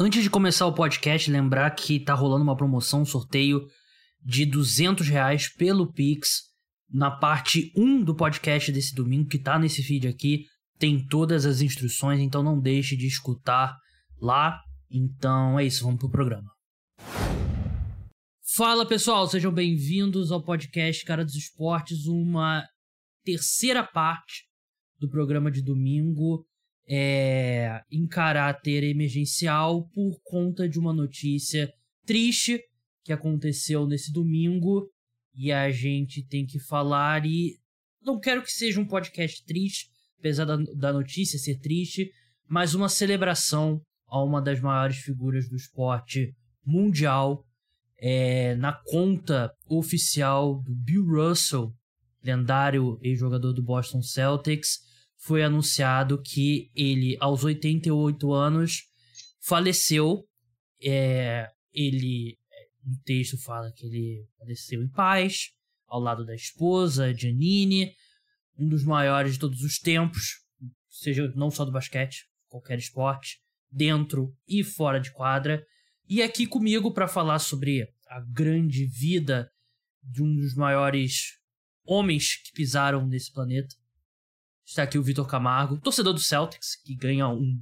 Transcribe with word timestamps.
Antes 0.00 0.22
de 0.22 0.30
começar 0.30 0.64
o 0.64 0.72
podcast, 0.72 1.28
lembrar 1.28 1.68
que 1.72 1.98
tá 1.98 2.14
rolando 2.14 2.44
uma 2.44 2.56
promoção, 2.56 3.02
um 3.02 3.04
sorteio 3.04 3.66
de 4.24 4.46
200 4.46 5.08
reais 5.08 5.48
pelo 5.48 5.92
Pix. 5.92 6.42
Na 6.88 7.10
parte 7.10 7.72
1 7.76 8.04
do 8.04 8.14
podcast 8.14 8.70
desse 8.70 8.94
domingo, 8.94 9.28
que 9.28 9.40
tá 9.40 9.58
nesse 9.58 9.82
feed 9.82 10.06
aqui, 10.06 10.44
tem 10.78 11.04
todas 11.04 11.44
as 11.44 11.60
instruções, 11.60 12.20
então 12.20 12.44
não 12.44 12.60
deixe 12.60 12.96
de 12.96 13.08
escutar 13.08 13.76
lá. 14.20 14.62
Então 14.88 15.58
é 15.58 15.66
isso, 15.66 15.82
vamos 15.82 15.98
pro 15.98 16.08
programa. 16.08 16.48
Fala 18.54 18.86
pessoal, 18.86 19.26
sejam 19.26 19.52
bem-vindos 19.52 20.30
ao 20.30 20.44
podcast 20.44 21.04
Cara 21.04 21.24
dos 21.24 21.34
Esportes, 21.34 22.06
uma 22.06 22.64
terceira 23.24 23.82
parte 23.82 24.44
do 24.96 25.10
programa 25.10 25.50
de 25.50 25.60
domingo 25.60 26.46
é, 26.88 27.82
em 27.90 28.06
caráter 28.06 28.82
emergencial 28.82 29.86
por 29.88 30.18
conta 30.24 30.68
de 30.68 30.78
uma 30.78 30.92
notícia 30.92 31.70
triste 32.06 32.62
que 33.04 33.12
aconteceu 33.12 33.86
nesse 33.86 34.10
domingo. 34.12 34.88
E 35.34 35.52
a 35.52 35.70
gente 35.70 36.22
tem 36.26 36.46
que 36.46 36.58
falar 36.58 37.26
e 37.26 37.58
não 38.02 38.18
quero 38.18 38.42
que 38.42 38.50
seja 38.50 38.80
um 38.80 38.86
podcast 38.86 39.44
triste, 39.44 39.90
apesar 40.18 40.46
da, 40.46 40.56
da 40.56 40.92
notícia 40.92 41.38
ser 41.38 41.60
triste, 41.60 42.10
mas 42.48 42.74
uma 42.74 42.88
celebração 42.88 43.80
a 44.06 44.24
uma 44.24 44.40
das 44.40 44.60
maiores 44.60 44.96
figuras 44.96 45.48
do 45.48 45.56
esporte 45.56 46.34
mundial 46.64 47.44
é, 47.98 48.54
na 48.54 48.72
conta 48.72 49.52
oficial 49.68 50.62
do 50.62 50.74
Bill 50.74 51.04
Russell, 51.04 51.72
lendário 52.22 52.98
ex-jogador 53.02 53.52
do 53.52 53.62
Boston 53.62 54.02
Celtics, 54.02 54.87
foi 55.18 55.42
anunciado 55.42 56.22
que 56.22 56.70
ele, 56.74 57.16
aos 57.20 57.44
88 57.44 58.32
anos, 58.32 58.84
faleceu. 59.40 60.24
É, 60.80 61.50
ele, 61.72 62.38
no 62.84 62.96
texto, 63.04 63.36
fala 63.36 63.72
que 63.72 63.86
ele 63.86 64.26
faleceu 64.38 64.82
em 64.82 64.88
paz, 64.88 65.50
ao 65.86 66.00
lado 66.00 66.24
da 66.24 66.34
esposa, 66.34 67.14
Janine, 67.14 67.92
um 68.56 68.68
dos 68.68 68.84
maiores 68.84 69.34
de 69.34 69.38
todos 69.38 69.62
os 69.62 69.78
tempos, 69.78 70.44
seja 70.88 71.32
não 71.34 71.50
só 71.50 71.64
do 71.64 71.72
basquete, 71.72 72.26
qualquer 72.46 72.78
esporte, 72.78 73.40
dentro 73.70 74.34
e 74.46 74.62
fora 74.62 75.00
de 75.00 75.12
quadra. 75.12 75.64
E 76.08 76.22
aqui 76.22 76.46
comigo 76.46 76.92
para 76.92 77.08
falar 77.08 77.38
sobre 77.38 77.88
a 78.08 78.20
grande 78.20 78.86
vida 78.86 79.50
de 80.02 80.22
um 80.22 80.34
dos 80.34 80.54
maiores 80.54 81.38
homens 81.84 82.36
que 82.36 82.52
pisaram 82.52 83.06
nesse 83.06 83.32
planeta, 83.32 83.74
Está 84.68 84.82
aqui 84.82 84.98
o 84.98 85.02
Vitor 85.02 85.26
Camargo, 85.26 85.80
torcedor 85.80 86.12
do 86.12 86.20
Celtics, 86.20 86.76
que 86.76 86.94
ganha 86.94 87.26
um 87.26 87.58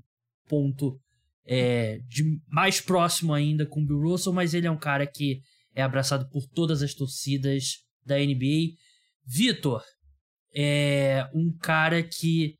ponto 0.48 1.00
é, 1.44 1.98
de 2.08 2.40
mais 2.48 2.80
próximo 2.80 3.32
ainda 3.32 3.64
com 3.64 3.80
o 3.80 3.86
Bill 3.86 4.00
Russell, 4.00 4.32
mas 4.32 4.54
ele 4.54 4.66
é 4.66 4.70
um 4.70 4.76
cara 4.76 5.06
que 5.06 5.40
é 5.72 5.82
abraçado 5.82 6.28
por 6.28 6.48
todas 6.48 6.82
as 6.82 6.94
torcidas 6.94 7.84
da 8.04 8.18
NBA. 8.18 8.74
Vitor 9.24 9.84
é 10.52 11.30
um 11.32 11.56
cara 11.56 12.02
que 12.02 12.58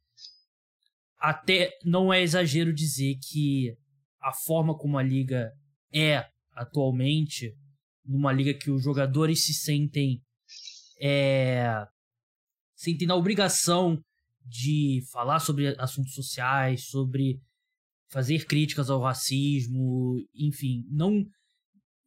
até 1.18 1.76
não 1.84 2.14
é 2.14 2.22
exagero 2.22 2.72
dizer 2.72 3.16
que 3.28 3.76
a 4.20 4.32
forma 4.32 4.78
como 4.78 4.96
a 4.96 5.02
liga 5.02 5.50
é 5.92 6.24
atualmente, 6.52 7.52
numa 8.04 8.32
liga 8.32 8.54
que 8.54 8.70
os 8.70 8.80
jogadores 8.80 9.44
se 9.44 9.52
sentem 9.52 10.22
é, 11.00 11.84
sentem 12.76 13.08
na 13.08 13.16
obrigação 13.16 14.00
de 14.46 15.02
falar 15.12 15.40
sobre 15.40 15.68
assuntos 15.78 16.14
sociais, 16.14 16.86
sobre 16.86 17.40
fazer 18.08 18.46
críticas 18.46 18.88
ao 18.88 19.00
racismo, 19.00 20.16
enfim, 20.34 20.84
não 20.90 21.24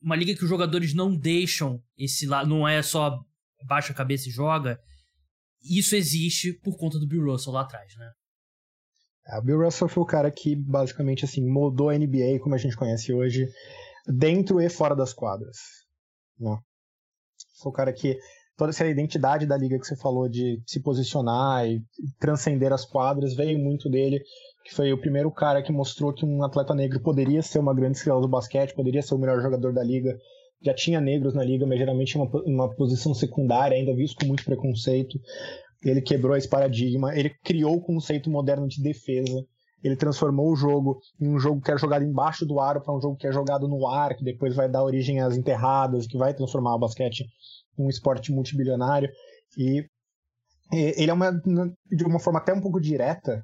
uma 0.01 0.15
liga 0.15 0.33
que 0.33 0.43
os 0.43 0.49
jogadores 0.49 0.93
não 0.93 1.13
deixam 1.13 1.83
esse 1.97 2.25
lado, 2.25 2.49
não 2.49 2.67
é 2.67 2.81
só 2.81 3.19
baixa 3.65 3.91
a 3.91 3.95
cabeça 3.95 4.29
e 4.29 4.31
joga. 4.31 4.79
Isso 5.61 5.95
existe 5.95 6.53
por 6.53 6.77
conta 6.77 6.97
do 6.97 7.07
Bill 7.07 7.25
Russell 7.25 7.51
lá 7.51 7.61
atrás, 7.61 7.93
né? 7.97 8.11
É, 9.27 9.37
o 9.37 9.41
Bill 9.41 9.63
Russell 9.63 9.89
foi 9.89 10.03
o 10.03 10.07
cara 10.07 10.31
que 10.31 10.55
basicamente 10.55 11.25
assim 11.25 11.45
moldou 11.45 11.89
a 11.89 11.97
NBA 11.97 12.39
como 12.41 12.55
a 12.55 12.57
gente 12.57 12.77
conhece 12.77 13.13
hoje, 13.13 13.45
dentro 14.07 14.61
e 14.61 14.69
fora 14.69 14.95
das 14.95 15.13
quadras. 15.13 15.57
Né? 16.39 16.57
Foi 17.61 17.71
o 17.71 17.75
cara 17.75 17.93
que 17.93 18.17
toda 18.59 18.71
essa 18.71 18.85
identidade 18.85 19.45
da 19.45 19.55
liga 19.55 19.79
que 19.79 19.87
você 19.87 19.95
falou 19.95 20.27
de 20.27 20.61
se 20.65 20.81
posicionar 20.81 21.65
e 21.65 21.81
transcender 22.19 22.73
as 22.73 22.83
quadras 22.83 23.33
veio 23.33 23.57
muito 23.57 23.89
dele, 23.89 24.21
que 24.65 24.75
foi 24.75 24.91
o 24.91 24.99
primeiro 24.99 25.31
cara 25.31 25.63
que 25.63 25.71
mostrou 25.71 26.13
que 26.13 26.25
um 26.25 26.43
atleta 26.43 26.75
negro 26.75 26.99
poderia 26.99 27.41
ser 27.41 27.59
uma 27.59 27.73
grande 27.73 27.97
estrela 27.97 28.19
do 28.19 28.27
basquete, 28.27 28.75
poderia 28.75 29.01
ser 29.01 29.15
o 29.15 29.17
melhor 29.17 29.41
jogador 29.41 29.71
da 29.71 29.81
liga. 29.81 30.13
Já 30.61 30.73
tinha 30.73 30.99
negros 30.99 31.33
na 31.33 31.41
liga, 31.41 31.65
mas 31.65 31.79
geralmente 31.79 32.17
uma, 32.17 32.29
uma 32.45 32.75
posição 32.75 33.13
secundária, 33.13 33.77
ainda 33.77 33.95
visto 33.95 34.19
com 34.19 34.25
muito 34.25 34.43
preconceito. 34.43 35.17
Ele 35.81 36.01
quebrou 36.01 36.35
esse 36.35 36.49
paradigma, 36.49 37.17
ele 37.17 37.29
criou 37.41 37.77
o 37.77 37.81
conceito 37.81 38.29
moderno 38.29 38.67
de 38.67 38.83
defesa. 38.83 39.41
Ele 39.81 39.95
transformou 39.95 40.51
o 40.51 40.55
jogo 40.57 40.99
em 41.21 41.29
um 41.29 41.39
jogo 41.39 41.61
que 41.61 41.71
é 41.71 41.77
jogado 41.77 42.03
embaixo 42.03 42.45
do 42.45 42.59
aro 42.59 42.81
para 42.81 42.93
um 42.93 42.99
jogo 42.99 43.15
que 43.15 43.25
é 43.25 43.31
jogado 43.31 43.69
no 43.69 43.87
ar, 43.87 44.13
que 44.17 44.25
depois 44.25 44.53
vai 44.53 44.69
dar 44.69 44.83
origem 44.83 45.21
às 45.21 45.37
enterradas, 45.37 46.05
que 46.05 46.17
vai 46.17 46.33
transformar 46.33 46.75
o 46.75 46.79
basquete 46.79 47.25
um 47.79 47.89
esporte 47.89 48.31
multibilionário. 48.31 49.09
E 49.57 49.85
ele 50.71 51.09
é 51.09 51.13
uma, 51.13 51.31
de 51.31 52.03
uma 52.03 52.19
forma 52.19 52.39
até 52.39 52.53
um 52.53 52.61
pouco 52.61 52.79
direta, 52.79 53.43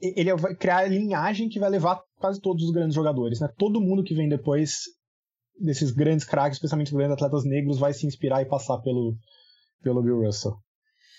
ele 0.00 0.34
vai 0.34 0.54
criar 0.54 0.78
a 0.78 0.88
linhagem 0.88 1.48
que 1.48 1.60
vai 1.60 1.70
levar 1.70 2.00
quase 2.16 2.40
todos 2.40 2.64
os 2.64 2.72
grandes 2.72 2.94
jogadores. 2.94 3.40
Né? 3.40 3.48
Todo 3.56 3.80
mundo 3.80 4.02
que 4.02 4.14
vem 4.14 4.28
depois 4.28 4.80
desses 5.58 5.92
grandes 5.92 6.24
craques, 6.24 6.56
especialmente 6.56 6.88
os 6.88 6.96
grandes 6.96 7.14
atletas 7.14 7.44
negros, 7.44 7.78
vai 7.78 7.92
se 7.92 8.06
inspirar 8.06 8.42
e 8.42 8.48
passar 8.48 8.78
pelo, 8.78 9.16
pelo 9.82 10.02
Bill 10.02 10.24
Russell. 10.24 10.56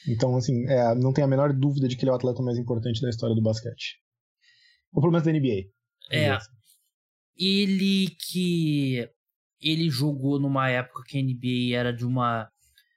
Então, 0.08 0.36
assim, 0.36 0.68
é, 0.68 0.94
não 0.96 1.14
tem 1.14 1.24
a 1.24 1.28
menor 1.28 1.54
dúvida 1.54 1.88
de 1.88 1.96
que 1.96 2.04
ele 2.04 2.10
é 2.10 2.14
o 2.14 2.18
atleta 2.18 2.42
mais 2.42 2.58
importante 2.58 3.02
da 3.02 3.10
história 3.10 3.36
do 3.36 3.42
basquete. 3.42 4.00
Ou 4.92 5.02
pelo 5.02 5.14
menos 5.14 5.26
da 5.26 5.32
NBA. 5.32 5.70
É. 6.12 6.38
Ele 7.38 8.10
que 8.30 9.10
ele 9.64 9.90
jogou 9.90 10.40
numa 10.40 10.70
época 10.70 11.04
que 11.08 11.18
a 11.18 11.22
NBA 11.22 11.76
era 11.76 11.94
de 11.94 12.06
uma, 12.06 12.50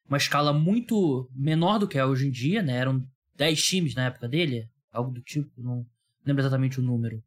uma 0.08 0.18
escala 0.18 0.52
muito 0.52 1.28
menor 1.34 1.78
do 1.78 1.88
que 1.88 1.98
é 1.98 2.04
hoje 2.04 2.26
em 2.26 2.30
dia, 2.30 2.62
né? 2.62 2.76
Eram 2.76 3.06
10 3.36 3.62
times 3.62 3.94
na 3.94 4.06
época 4.06 4.28
dele, 4.28 4.68
algo 4.90 5.10
do 5.10 5.22
tipo, 5.22 5.50
não 5.56 5.86
lembro 6.24 6.42
exatamente 6.42 6.80
o 6.80 6.82
número. 6.82 7.22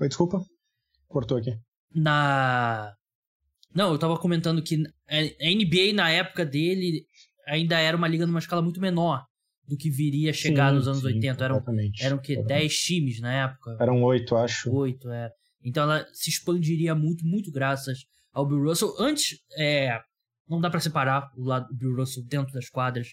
Oi, 0.00 0.08
desculpa. 0.08 0.44
Cortou 1.08 1.38
aqui. 1.38 1.58
Na. 1.94 2.94
Não, 3.74 3.92
eu 3.92 3.98
tava 3.98 4.18
comentando 4.18 4.62
que 4.62 4.82
a 5.08 5.50
NBA 5.50 5.94
na 5.94 6.10
época 6.10 6.44
dele 6.44 7.06
ainda 7.46 7.78
era 7.78 7.96
uma 7.96 8.08
liga 8.08 8.26
numa 8.26 8.38
escala 8.38 8.60
muito 8.60 8.80
menor 8.80 9.24
do 9.66 9.76
que 9.76 9.90
viria 9.90 10.30
a 10.30 10.34
chegar 10.34 10.70
sim, 10.70 10.76
nos 10.76 10.88
anos 10.88 11.00
sim, 11.00 11.06
80. 11.06 11.44
Eram, 11.44 11.64
eram 12.00 12.18
que 12.18 12.42
10 12.42 12.78
times 12.78 13.20
na 13.20 13.32
época? 13.44 13.76
Eram 13.80 14.02
8, 14.02 14.36
acho. 14.36 14.72
8, 14.72 15.10
é. 15.10 15.30
Então 15.66 15.82
ela 15.82 16.06
se 16.12 16.30
expandiria 16.30 16.94
muito, 16.94 17.26
muito 17.26 17.50
graças 17.50 18.06
ao 18.32 18.46
Bill 18.46 18.62
Russell. 18.62 18.94
Antes, 19.00 19.40
é, 19.58 20.00
não 20.48 20.60
dá 20.60 20.70
para 20.70 20.78
separar 20.78 21.28
o 21.36 21.42
lado 21.42 21.66
do 21.66 21.74
Bill 21.74 21.96
Russell 21.96 22.22
dentro 22.22 22.52
das 22.52 22.70
quadras 22.70 23.08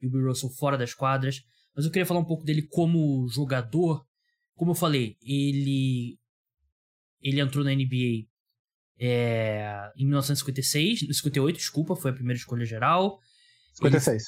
e 0.00 0.06
o 0.06 0.10
Bill 0.10 0.26
Russell 0.26 0.48
fora 0.48 0.78
das 0.78 0.94
quadras. 0.94 1.42
Mas 1.76 1.84
eu 1.84 1.90
queria 1.90 2.06
falar 2.06 2.20
um 2.20 2.24
pouco 2.24 2.44
dele 2.44 2.62
como 2.62 3.28
jogador. 3.28 4.06
Como 4.54 4.70
eu 4.70 4.74
falei, 4.74 5.18
ele 5.20 6.18
ele 7.20 7.40
entrou 7.40 7.62
na 7.62 7.74
NBA 7.74 8.26
é, 8.98 9.92
em 9.94 10.06
1956, 10.06 11.00
58, 11.00 11.56
desculpa, 11.56 11.94
foi 11.94 12.10
a 12.10 12.14
primeira 12.14 12.38
escolha 12.38 12.64
geral. 12.64 13.20
56. 13.74 14.22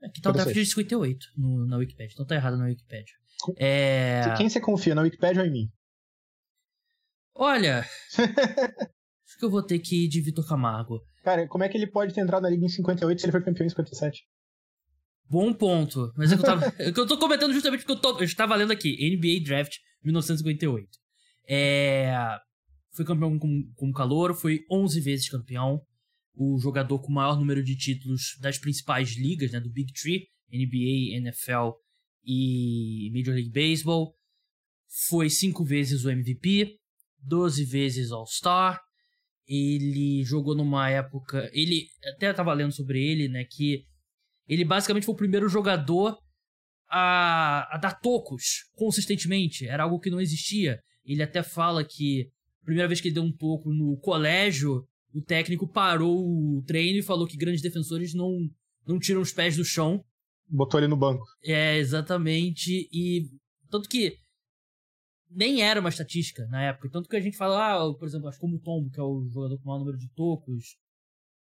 Ele... 0.00 0.10
Aqui 0.10 0.20
tá 0.20 0.28
o 0.28 0.32
draft 0.34 0.52
de 0.52 0.66
58 0.66 1.26
no, 1.34 1.66
na 1.66 1.78
Wikipedia, 1.78 2.12
então 2.12 2.26
tá 2.26 2.34
errado 2.34 2.58
na 2.58 2.66
Wikipedia. 2.66 3.14
É... 3.56 4.34
Quem 4.36 4.48
você 4.48 4.60
confia, 4.60 4.94
na 4.94 5.02
Wikipedia 5.02 5.42
ou 5.42 5.48
em 5.48 5.52
mim? 5.52 5.68
Olha. 7.34 7.86
acho 8.18 9.38
que 9.38 9.44
eu 9.44 9.50
vou 9.50 9.62
ter 9.62 9.78
que 9.78 10.04
ir 10.04 10.08
de 10.08 10.20
Vitor 10.20 10.46
Camargo. 10.46 11.00
Cara, 11.22 11.46
como 11.46 11.62
é 11.62 11.68
que 11.68 11.76
ele 11.76 11.86
pode 11.86 12.14
ter 12.14 12.20
entrado 12.20 12.42
na 12.42 12.50
Liga 12.50 12.64
em 12.64 12.68
58 12.68 13.20
se 13.20 13.26
ele 13.26 13.32
foi 13.32 13.42
campeão 13.42 13.66
em 13.66 13.68
57? 13.68 14.24
Bom 15.28 15.52
ponto. 15.52 16.12
Mas 16.16 16.32
é 16.32 16.36
que 16.36 16.42
eu, 16.42 16.46
tava, 16.46 16.66
é 16.78 16.90
que 16.90 16.98
eu 16.98 17.06
tô 17.06 17.18
comentando 17.18 17.52
justamente 17.52 17.84
porque 17.84 17.92
eu, 17.92 18.00
tô, 18.00 18.18
eu 18.18 18.24
estava 18.24 18.56
lendo 18.56 18.72
aqui. 18.72 18.96
NBA 19.16 19.44
Draft 19.44 19.76
1958. 20.02 20.88
É, 21.46 22.14
foi 22.92 23.04
campeão 23.04 23.38
como, 23.38 23.72
como 23.74 23.92
calor, 23.92 24.34
foi 24.34 24.60
11 24.70 25.00
vezes 25.00 25.28
campeão. 25.28 25.82
O 26.34 26.58
jogador 26.58 26.98
com 27.00 27.08
o 27.08 27.14
maior 27.14 27.36
número 27.38 27.62
de 27.62 27.76
títulos 27.76 28.36
das 28.40 28.58
principais 28.58 29.16
ligas, 29.16 29.52
né, 29.52 29.60
do 29.60 29.70
Big 29.70 29.92
Three, 29.92 30.28
NBA, 30.50 31.16
NFL 31.16 31.72
e 32.28 33.10
Major 33.10 33.34
League 33.34 33.50
Baseball. 33.50 34.14
Foi 35.08 35.30
cinco 35.30 35.64
vezes 35.64 36.04
o 36.04 36.10
MVP, 36.10 36.76
12 37.20 37.64
vezes 37.64 38.12
All-Star. 38.12 38.78
Ele 39.46 40.22
jogou 40.24 40.54
numa 40.54 40.90
época. 40.90 41.50
Ele. 41.54 41.86
Até 42.14 42.30
estava 42.30 42.52
lendo 42.52 42.72
sobre 42.72 43.02
ele, 43.02 43.28
né? 43.28 43.44
Que 43.44 43.84
ele 44.46 44.64
basicamente 44.64 45.06
foi 45.06 45.14
o 45.14 45.18
primeiro 45.18 45.48
jogador 45.48 46.18
a, 46.90 47.74
a 47.74 47.78
dar 47.78 47.98
tocos 47.98 48.64
consistentemente. 48.74 49.66
Era 49.66 49.84
algo 49.84 49.98
que 49.98 50.10
não 50.10 50.20
existia. 50.20 50.78
Ele 51.04 51.22
até 51.22 51.42
fala 51.42 51.82
que 51.82 52.30
a 52.62 52.64
primeira 52.66 52.88
vez 52.88 53.00
que 53.00 53.08
ele 53.08 53.14
deu 53.14 53.22
um 53.22 53.32
toco 53.32 53.72
no 53.72 53.96
colégio, 53.98 54.86
o 55.14 55.22
técnico 55.22 55.66
parou 55.66 56.18
o 56.18 56.62
treino 56.66 56.98
e 56.98 57.02
falou 57.02 57.26
que 57.26 57.38
grandes 57.38 57.62
defensores 57.62 58.12
não, 58.12 58.50
não 58.86 58.98
tiram 58.98 59.22
os 59.22 59.32
pés 59.32 59.56
do 59.56 59.64
chão. 59.64 60.04
Botou 60.48 60.80
ele 60.80 60.88
no 60.88 60.96
banco. 60.96 61.24
É, 61.44 61.76
exatamente. 61.76 62.88
E 62.92 63.28
tanto 63.70 63.88
que 63.88 64.18
nem 65.30 65.62
era 65.62 65.80
uma 65.80 65.88
estatística 65.88 66.46
na 66.46 66.62
época. 66.62 66.88
Tanto 66.90 67.08
que 67.08 67.16
a 67.16 67.20
gente 67.20 67.36
fala, 67.36 67.74
ah, 67.74 67.94
por 67.94 68.06
exemplo, 68.06 68.28
acho 68.28 68.40
como 68.40 68.56
o 68.56 68.60
Tombo, 68.60 68.90
que 68.90 69.00
é 69.00 69.02
o 69.02 69.26
jogador 69.28 69.56
com 69.58 69.64
o 69.64 69.66
maior 69.66 69.80
número 69.80 69.98
de 69.98 70.08
tocos. 70.14 70.76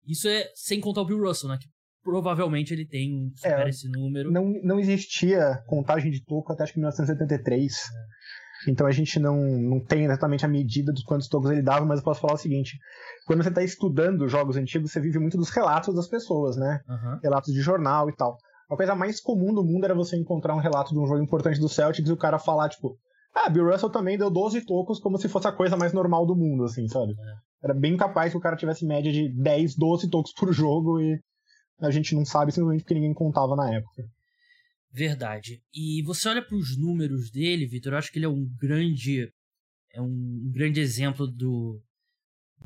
Isso 0.07 0.27
é 0.27 0.49
sem 0.55 0.79
contar 0.79 1.01
o 1.01 1.05
Bill 1.05 1.19
Russell, 1.19 1.49
né? 1.49 1.57
Que 1.59 1.67
provavelmente 2.03 2.73
ele 2.73 2.85
tem 2.85 3.13
um 3.13 3.31
é, 3.43 3.69
esse 3.69 3.87
número. 3.89 4.31
Não, 4.31 4.53
não 4.63 4.79
existia 4.79 5.63
contagem 5.67 6.11
de 6.11 6.23
toco 6.23 6.51
até 6.51 6.63
acho 6.63 6.73
que 6.73 6.79
1973. 6.79 7.73
É. 7.73 8.71
Então 8.71 8.87
a 8.87 8.91
gente 8.91 9.19
não, 9.19 9.37
não 9.37 9.79
tem 9.79 10.05
exatamente 10.05 10.45
a 10.45 10.49
medida 10.49 10.91
dos 10.91 11.03
quantos 11.03 11.27
tocos 11.27 11.51
ele 11.51 11.61
dava, 11.61 11.85
mas 11.85 11.99
eu 11.99 12.05
posso 12.05 12.21
falar 12.21 12.33
o 12.33 12.37
seguinte: 12.37 12.77
quando 13.25 13.43
você 13.43 13.49
está 13.49 13.63
estudando 13.63 14.27
jogos 14.27 14.55
antigos, 14.55 14.91
você 14.91 15.01
vive 15.01 15.19
muito 15.19 15.37
dos 15.37 15.49
relatos 15.49 15.93
das 15.95 16.07
pessoas, 16.07 16.55
né? 16.55 16.79
Uhum. 16.87 17.19
Relatos 17.21 17.53
de 17.53 17.61
jornal 17.61 18.09
e 18.09 18.15
tal. 18.15 18.37
A 18.69 18.75
coisa 18.75 18.95
mais 18.95 19.19
comum 19.19 19.53
do 19.53 19.63
mundo 19.63 19.83
era 19.83 19.93
você 19.93 20.17
encontrar 20.17 20.55
um 20.55 20.59
relato 20.59 20.93
de 20.93 20.99
um 20.99 21.05
jogo 21.05 21.21
importante 21.21 21.59
do 21.59 21.69
Celtics 21.69 22.09
e 22.09 22.13
o 22.13 22.17
cara 22.17 22.39
falar, 22.39 22.69
tipo, 22.69 22.97
ah, 23.33 23.49
Bill 23.49 23.69
Russell 23.69 23.89
também 23.89 24.17
deu 24.17 24.29
12 24.29 24.65
tocos 24.65 24.99
como 24.99 25.17
se 25.17 25.27
fosse 25.27 25.47
a 25.47 25.51
coisa 25.51 25.75
mais 25.75 25.93
normal 25.93 26.25
do 26.25 26.35
mundo, 26.35 26.63
assim, 26.63 26.87
sabe? 26.87 27.13
É. 27.13 27.65
Era 27.65 27.73
bem 27.73 27.95
capaz 27.97 28.31
que 28.31 28.37
o 28.37 28.41
cara 28.41 28.55
tivesse 28.55 28.85
média 28.85 29.11
de 29.11 29.29
10, 29.29 29.75
12 29.75 30.09
tocos 30.09 30.33
por 30.33 30.51
jogo 30.53 30.99
e 30.99 31.19
a 31.79 31.89
gente 31.89 32.13
não 32.13 32.25
sabe 32.25 32.51
simplesmente 32.51 32.83
porque 32.83 32.93
ninguém 32.93 33.13
contava 33.13 33.55
na 33.55 33.73
época. 33.73 34.03
Verdade. 34.91 35.61
E 35.73 36.03
você 36.03 36.29
olha 36.29 36.45
para 36.45 36.55
os 36.55 36.77
números 36.77 37.31
dele, 37.31 37.65
Vitor, 37.65 37.93
eu 37.93 37.97
acho 37.97 38.11
que 38.11 38.19
ele 38.19 38.25
é 38.25 38.29
um 38.29 38.45
grande 38.59 39.31
é 39.91 40.01
um 40.01 40.51
grande 40.51 40.79
exemplo 40.79 41.27
do 41.27 41.79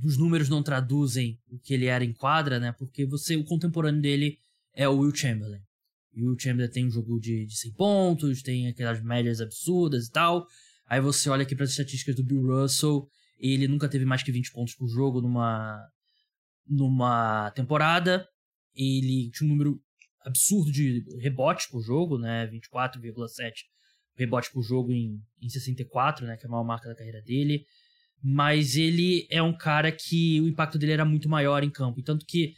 os 0.03 0.17
números 0.17 0.49
não 0.49 0.61
traduzem 0.61 1.39
o 1.49 1.57
que 1.59 1.73
ele 1.73 1.87
era 1.87 2.03
em 2.03 2.13
quadra, 2.13 2.59
né? 2.59 2.71
Porque 2.71 3.05
você 3.05 3.35
o 3.35 3.45
contemporâneo 3.45 4.01
dele 4.01 4.37
é 4.73 4.87
o 4.87 4.97
Will 4.97 5.15
Chamberlain. 5.15 5.61
E 6.17 6.25
o 6.25 6.35
Chamberlain 6.35 6.71
tem 6.71 6.87
um 6.87 6.89
jogo 6.89 7.19
de, 7.19 7.45
de 7.45 7.55
100 7.55 7.73
pontos, 7.73 8.41
tem 8.41 8.67
aquelas 8.67 8.99
médias 9.03 9.39
absurdas 9.39 10.07
e 10.07 10.11
tal. 10.11 10.47
Aí 10.87 10.99
você 10.99 11.29
olha 11.29 11.43
aqui 11.43 11.55
para 11.55 11.65
as 11.65 11.69
estatísticas 11.69 12.15
do 12.15 12.23
Bill 12.23 12.41
Russell, 12.41 13.07
ele 13.37 13.67
nunca 13.67 13.87
teve 13.87 14.03
mais 14.03 14.23
que 14.23 14.31
20 14.31 14.51
pontos 14.51 14.73
por 14.73 14.87
jogo 14.87 15.21
numa 15.21 15.87
numa 16.67 17.51
temporada. 17.51 18.27
Ele 18.75 19.29
tinha 19.29 19.47
um 19.47 19.51
número 19.51 19.79
absurdo 20.25 20.71
de 20.71 21.05
rebotes 21.19 21.67
por 21.67 21.83
jogo, 21.83 22.17
né? 22.17 22.47
24,7 22.47 23.51
rebotes 24.15 24.49
por 24.49 24.63
jogo 24.63 24.91
em, 24.91 25.21
em 25.39 25.49
64, 25.49 26.25
né? 26.25 26.35
Que 26.35 26.45
é 26.45 26.47
a 26.47 26.51
maior 26.51 26.63
marca 26.63 26.89
da 26.89 26.95
carreira 26.95 27.21
dele. 27.21 27.63
Mas 28.23 28.75
ele 28.75 29.27
é 29.29 29.39
um 29.43 29.55
cara 29.55 29.91
que 29.91 30.41
o 30.41 30.47
impacto 30.47 30.79
dele 30.79 30.93
era 30.93 31.05
muito 31.05 31.29
maior 31.29 31.63
em 31.63 31.69
campo. 31.69 32.01
Tanto 32.01 32.25
que 32.25 32.55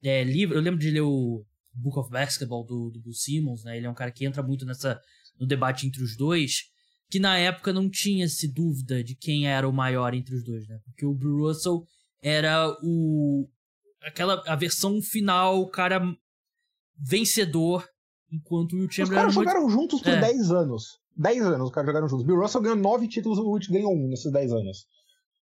é, 0.00 0.22
livro, 0.22 0.54
eu 0.54 0.60
lembro 0.60 0.78
de 0.78 0.92
ler 0.92 1.00
o 1.00 1.44
Book 1.74 1.98
of 1.98 2.10
Basketball 2.10 2.64
do, 2.64 2.90
do 2.90 3.00
Bill 3.00 3.12
Simmons, 3.12 3.64
né? 3.64 3.76
Ele 3.76 3.86
é 3.86 3.90
um 3.90 3.94
cara 3.94 4.10
que 4.10 4.24
entra 4.24 4.42
muito 4.42 4.64
nessa 4.64 5.00
no 5.38 5.46
debate 5.46 5.86
entre 5.86 6.02
os 6.02 6.16
dois, 6.16 6.64
que 7.08 7.18
na 7.18 7.38
época 7.38 7.72
não 7.72 7.88
tinha-se 7.88 8.46
dúvida 8.46 9.02
de 9.02 9.14
quem 9.14 9.48
era 9.48 9.68
o 9.68 9.72
maior 9.72 10.14
entre 10.14 10.34
os 10.34 10.44
dois, 10.44 10.68
né? 10.68 10.78
Porque 10.84 11.06
o 11.06 11.14
Bill 11.14 11.38
Russell 11.38 11.82
era 12.22 12.76
o 12.82 13.48
aquela 14.02 14.42
a 14.46 14.56
versão 14.56 15.00
final, 15.00 15.60
o 15.60 15.68
cara 15.68 16.00
vencedor, 16.98 17.88
enquanto 18.30 18.76
o 18.76 18.90
Chamberlain... 18.90 19.28
Os 19.28 19.34
caras 19.34 19.34
jogaram 19.34 19.62
muito... 19.62 19.72
juntos 19.72 20.02
por 20.02 20.12
é. 20.12 20.20
10 20.20 20.50
anos. 20.50 21.00
10 21.16 21.46
anos 21.46 21.68
os 21.68 21.74
caras 21.74 21.88
jogaram 21.88 22.08
juntos. 22.08 22.26
Bill 22.26 22.40
Russell 22.40 22.60
ganhou 22.60 22.76
9 22.76 23.08
títulos, 23.08 23.38
o 23.38 23.50
Witt 23.50 23.70
ganhou 23.70 23.94
um 23.94 24.08
nesses 24.08 24.30
10 24.30 24.52
anos. 24.52 24.86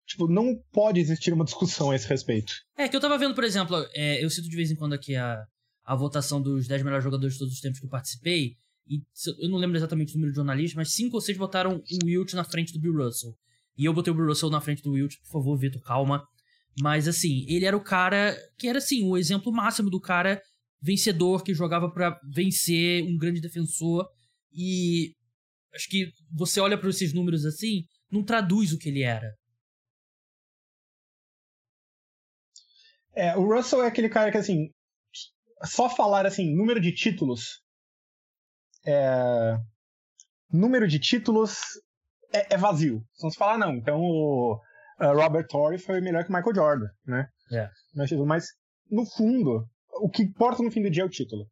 Tipo, 0.06 0.26
não 0.26 0.56
pode 0.72 1.00
existir 1.00 1.32
uma 1.32 1.44
discussão 1.44 1.90
a 1.90 1.96
esse 1.96 2.08
respeito. 2.08 2.52
É, 2.76 2.88
que 2.88 2.96
eu 2.96 3.00
tava 3.00 3.18
vendo, 3.18 3.34
por 3.34 3.44
exemplo, 3.44 3.76
é, 3.94 4.24
eu 4.24 4.30
cito 4.30 4.48
de 4.48 4.56
vez 4.56 4.70
em 4.70 4.76
quando 4.76 4.94
aqui 4.94 5.14
a, 5.14 5.44
a 5.88 5.96
votação 5.96 6.42
dos 6.42 6.68
10 6.68 6.82
melhores 6.82 7.02
jogadores 7.02 7.32
de 7.32 7.38
todos 7.38 7.54
os 7.54 7.60
tempos 7.60 7.80
que 7.80 7.86
eu 7.86 7.90
participei, 7.90 8.52
e 8.86 9.02
eu 9.38 9.48
não 9.48 9.56
lembro 9.56 9.74
exatamente 9.74 10.12
o 10.12 10.16
número 10.16 10.32
de 10.32 10.36
jornalistas, 10.36 10.76
mas 10.76 10.92
5 10.92 11.16
ou 11.16 11.20
6 11.20 11.38
votaram 11.38 11.76
o 11.76 12.04
Wilt 12.04 12.34
na 12.34 12.44
frente 12.44 12.74
do 12.74 12.78
Bill 12.78 12.92
Russell. 12.92 13.34
E 13.74 13.86
eu 13.86 13.94
botei 13.94 14.12
o 14.12 14.16
Bill 14.16 14.26
Russell 14.26 14.50
na 14.50 14.60
frente 14.60 14.82
do 14.82 14.92
Wilt, 14.92 15.14
por 15.22 15.30
favor, 15.32 15.56
Vitor, 15.56 15.80
calma. 15.82 16.22
Mas 16.78 17.08
assim, 17.08 17.46
ele 17.48 17.64
era 17.64 17.74
o 17.76 17.82
cara 17.82 18.36
que 18.58 18.68
era 18.68 18.78
assim, 18.78 19.02
o 19.02 19.16
exemplo 19.16 19.50
máximo 19.50 19.88
do 19.88 19.98
cara 19.98 20.42
vencedor 20.80 21.42
que 21.42 21.54
jogava 21.54 21.90
para 21.90 22.20
vencer, 22.34 23.02
um 23.04 23.16
grande 23.16 23.40
defensor. 23.40 24.06
E 24.52 25.14
acho 25.74 25.88
que 25.88 26.12
você 26.30 26.60
olha 26.60 26.76
para 26.76 26.90
esses 26.90 27.14
números 27.14 27.46
assim, 27.46 27.84
não 28.10 28.22
traduz 28.22 28.74
o 28.74 28.78
que 28.78 28.90
ele 28.90 29.02
era. 29.02 29.34
É, 33.14 33.34
o 33.36 33.54
Russell 33.54 33.82
é 33.82 33.88
aquele 33.88 34.10
cara 34.10 34.30
que 34.30 34.36
assim, 34.36 34.68
só 35.64 35.88
falar 35.88 36.26
assim, 36.26 36.54
número 36.54 36.80
de 36.80 36.92
títulos. 36.92 37.62
É, 38.86 39.56
número 40.50 40.86
de 40.88 40.98
títulos 40.98 41.58
é, 42.32 42.54
é 42.54 42.56
vazio. 42.56 43.02
Se 43.14 43.24
não 43.24 43.30
se 43.30 43.38
falar, 43.38 43.58
não. 43.58 43.74
Então 43.74 44.00
o 44.00 44.60
Robert 45.00 45.46
Torrey 45.48 45.78
foi 45.78 46.00
melhor 46.00 46.24
que 46.24 46.32
Michael 46.32 46.54
Jordan, 46.54 46.88
né? 47.06 47.28
É. 47.52 47.70
Mas, 48.26 48.46
no 48.90 49.04
fundo, 49.06 49.66
o 50.00 50.08
que 50.08 50.22
importa 50.22 50.62
no 50.62 50.70
fim 50.70 50.82
do 50.82 50.90
dia 50.90 51.02
é 51.02 51.06
o 51.06 51.10
título. 51.10 51.46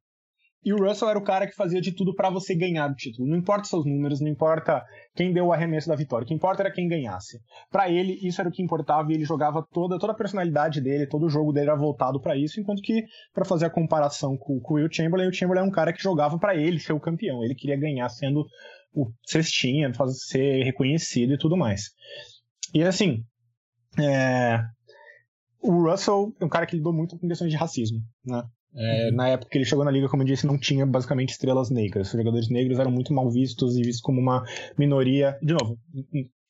E 0.67 0.73
o 0.73 0.79
Russell 0.79 1.09
era 1.09 1.17
o 1.17 1.23
cara 1.23 1.47
que 1.47 1.55
fazia 1.55 1.81
de 1.81 1.93
tudo 1.93 2.13
para 2.13 2.29
você 2.29 2.53
ganhar 2.53 2.91
o 2.91 2.95
título. 2.97 3.29
Não 3.29 3.37
importa 3.37 3.69
seus 3.69 3.87
números, 3.87 4.21
não 4.21 4.27
importa 4.27 4.85
quem 5.15 5.33
deu 5.33 5.47
o 5.47 5.53
arremesso 5.53 5.87
da 5.87 5.95
vitória. 5.95 6.25
O 6.25 6.27
que 6.27 6.35
importa 6.35 6.65
era 6.65 6.73
quem 6.73 6.89
ganhasse. 6.89 7.39
Para 7.71 7.89
ele, 7.89 8.19
isso 8.21 8.41
era 8.41 8.51
o 8.51 8.53
que 8.53 8.65
importava 8.65 9.13
e 9.13 9.15
ele 9.15 9.25
jogava 9.25 9.65
toda, 9.73 9.97
toda 9.97 10.13
a 10.13 10.17
personalidade 10.17 10.81
dele, 10.81 11.07
todo 11.07 11.27
o 11.27 11.31
jogo 11.31 11.53
dele 11.53 11.71
era 11.71 11.79
voltado 11.79 12.21
para 12.21 12.37
isso. 12.37 12.59
Enquanto 12.59 12.83
que, 12.83 13.05
para 13.33 13.45
fazer 13.45 13.67
a 13.67 13.71
comparação 13.71 14.37
com, 14.37 14.59
com 14.59 14.75
o 14.75 14.77
Will 14.79 14.89
Chamberlain, 14.91 15.29
o 15.29 15.33
Chamberlain 15.33 15.65
é 15.65 15.69
um 15.69 15.73
cara 15.73 15.93
que 15.93 16.03
jogava 16.03 16.37
para 16.37 16.57
ele 16.57 16.81
ser 16.81 16.95
o 16.95 16.99
campeão. 16.99 17.45
Ele 17.45 17.55
queria 17.55 17.79
ganhar 17.79 18.09
sendo 18.09 18.45
o 18.93 19.13
cestinha, 19.23 19.95
fazer 19.95 20.15
ser 20.15 20.65
reconhecido 20.65 21.35
e 21.35 21.39
tudo 21.39 21.57
mais. 21.57 21.93
E 22.75 22.83
assim, 22.83 23.23
é... 24.01 24.59
o 25.63 25.89
Russell 25.89 26.35
é 26.41 26.45
um 26.45 26.49
cara 26.49 26.67
que 26.67 26.75
lidou 26.75 26.93
muito 26.93 27.17
com 27.17 27.29
questões 27.29 27.53
de 27.53 27.57
racismo, 27.57 28.01
né? 28.25 28.43
É, 28.77 29.09
uhum. 29.09 29.17
Na 29.17 29.29
época 29.29 29.51
que 29.51 29.59
ele 29.59 29.65
chegou 29.65 29.85
na 29.85 29.91
liga, 29.91 30.09
como 30.09 30.23
eu 30.23 30.27
disse, 30.27 30.47
não 30.47 30.59
tinha 30.59 30.85
basicamente 30.85 31.31
estrelas 31.31 31.71
negras. 31.71 32.09
Os 32.09 32.13
jogadores 32.13 32.51
negros 32.51 32.79
eram 32.79 32.91
muito 32.91 33.13
mal 33.13 33.31
vistos 33.31 33.77
e 33.77 33.83
vistos 33.83 34.03
como 34.03 34.21
uma 34.21 34.45
minoria. 34.79 35.39
De 35.43 35.55
novo, 35.55 35.79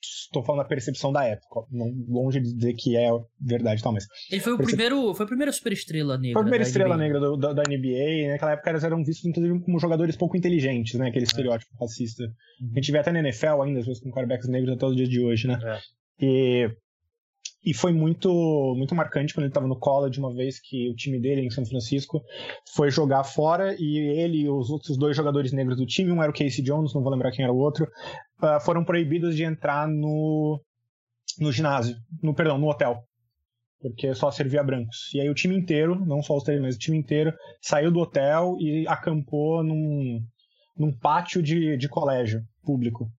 estou 0.03 0.43
falando 0.43 0.63
da 0.63 0.69
percepção 0.69 1.13
da 1.13 1.25
época, 1.25 1.67
não, 1.71 1.93
longe 2.09 2.41
de 2.41 2.53
dizer 2.53 2.75
que 2.75 2.97
é 2.97 3.09
verdade 3.41 3.81
e 3.81 3.83
tal, 3.83 3.93
mas. 3.93 4.07
Ele 4.31 4.41
foi 4.41 4.53
o 4.53 4.57
percep... 4.57 4.77
primeiro, 4.77 5.15
foi 5.15 5.25
a 5.25 5.29
primeira 5.29 5.53
super 5.53 5.73
estrela 5.73 6.19
negra. 6.19 6.33
Foi 6.33 6.43
a 6.43 6.45
primeira 6.45 6.65
estrela 6.65 6.97
NBA. 6.97 7.05
negra 7.05 7.21
do, 7.21 7.37
da, 7.37 7.53
da, 7.53 7.63
NBA. 7.63 8.29
Naquela 8.29 8.53
época 8.53 8.71
eles 8.71 8.85
eram 8.85 9.05
vistos 9.05 9.25
inclusive 9.25 9.61
como 9.61 9.79
jogadores 9.79 10.17
pouco 10.17 10.37
inteligentes, 10.37 10.95
né? 10.95 11.09
Aquele 11.09 11.25
é. 11.25 11.29
estereótipo 11.29 11.77
racista. 11.81 12.25
Uhum. 12.25 12.71
A 12.73 12.75
gente 12.81 12.93
vê 12.93 12.99
até 12.99 13.13
na 13.13 13.21
NFL 13.21 13.63
ainda, 13.63 13.81
às 13.81 13.87
vezes 13.87 14.03
com 14.03 14.11
quarterbacks 14.11 14.49
negros 14.49 14.75
até 14.75 14.87
os 14.87 14.97
dias 14.97 15.09
de 15.09 15.21
hoje, 15.21 15.49
né? 15.49 15.59
É. 15.63 15.79
E 16.25 16.71
e 17.67 17.75
foi 17.75 17.93
muito 17.93 18.31
muito 18.77 18.95
marcante 18.95 19.35
quando 19.35 19.43
ele 19.43 19.51
estava 19.51 19.67
no 19.67 19.77
college, 19.77 20.21
uma 20.21 20.33
vez 20.33 20.61
que 20.61 20.89
o 20.89 20.95
time 20.95 21.21
dele 21.21 21.41
em 21.41 21.51
São 21.51 21.67
Francisco 21.67 22.23
foi 22.75 22.93
jogar 22.93 23.25
fora 23.25 23.75
e 23.77 23.99
ele 23.99 24.43
e 24.43 24.49
os 24.49 24.71
outros 24.71 24.97
dois 24.97 25.17
jogadores 25.17 25.53
negros 25.53 25.77
do 25.77 25.85
time, 25.85 26.13
um 26.13 26.23
era 26.23 26.31
o 26.31 26.35
Casey 26.35 26.63
Jones, 26.63 26.95
não 26.95 27.03
vou 27.03 27.11
lembrar 27.11 27.33
quem 27.33 27.45
era 27.45 27.53
o 27.53 27.59
outro, 27.59 27.85
uh, 28.41 28.61
foram 28.65 28.85
proibidos 28.85 29.35
de 29.35 29.43
entrar 29.43 29.89
no, 29.89 30.63
no 31.41 31.51
ginásio, 31.51 31.97
no 32.23 32.33
perdão, 32.33 32.57
no 32.57 32.69
hotel. 32.69 33.03
Porque 33.81 34.15
só 34.15 34.31
servia 34.31 34.65
brancos. 34.65 35.13
E 35.13 35.21
aí 35.21 35.29
o 35.29 35.35
time 35.35 35.55
inteiro, 35.55 35.95
não 36.07 36.23
só 36.23 36.37
os 36.37 36.45
três, 36.45 36.61
mas 36.61 36.77
o 36.77 36.79
time 36.79 36.97
inteiro, 36.97 37.33
saiu 37.61 37.91
do 37.91 38.01
hotel 38.01 38.57
e 38.59 38.87
acampou 38.89 39.63
num, 39.63 40.21
num 40.77 40.97
pátio 40.97 41.43
de, 41.43 41.77
de 41.77 41.89
colégio 41.89 42.43
público. 42.65 43.11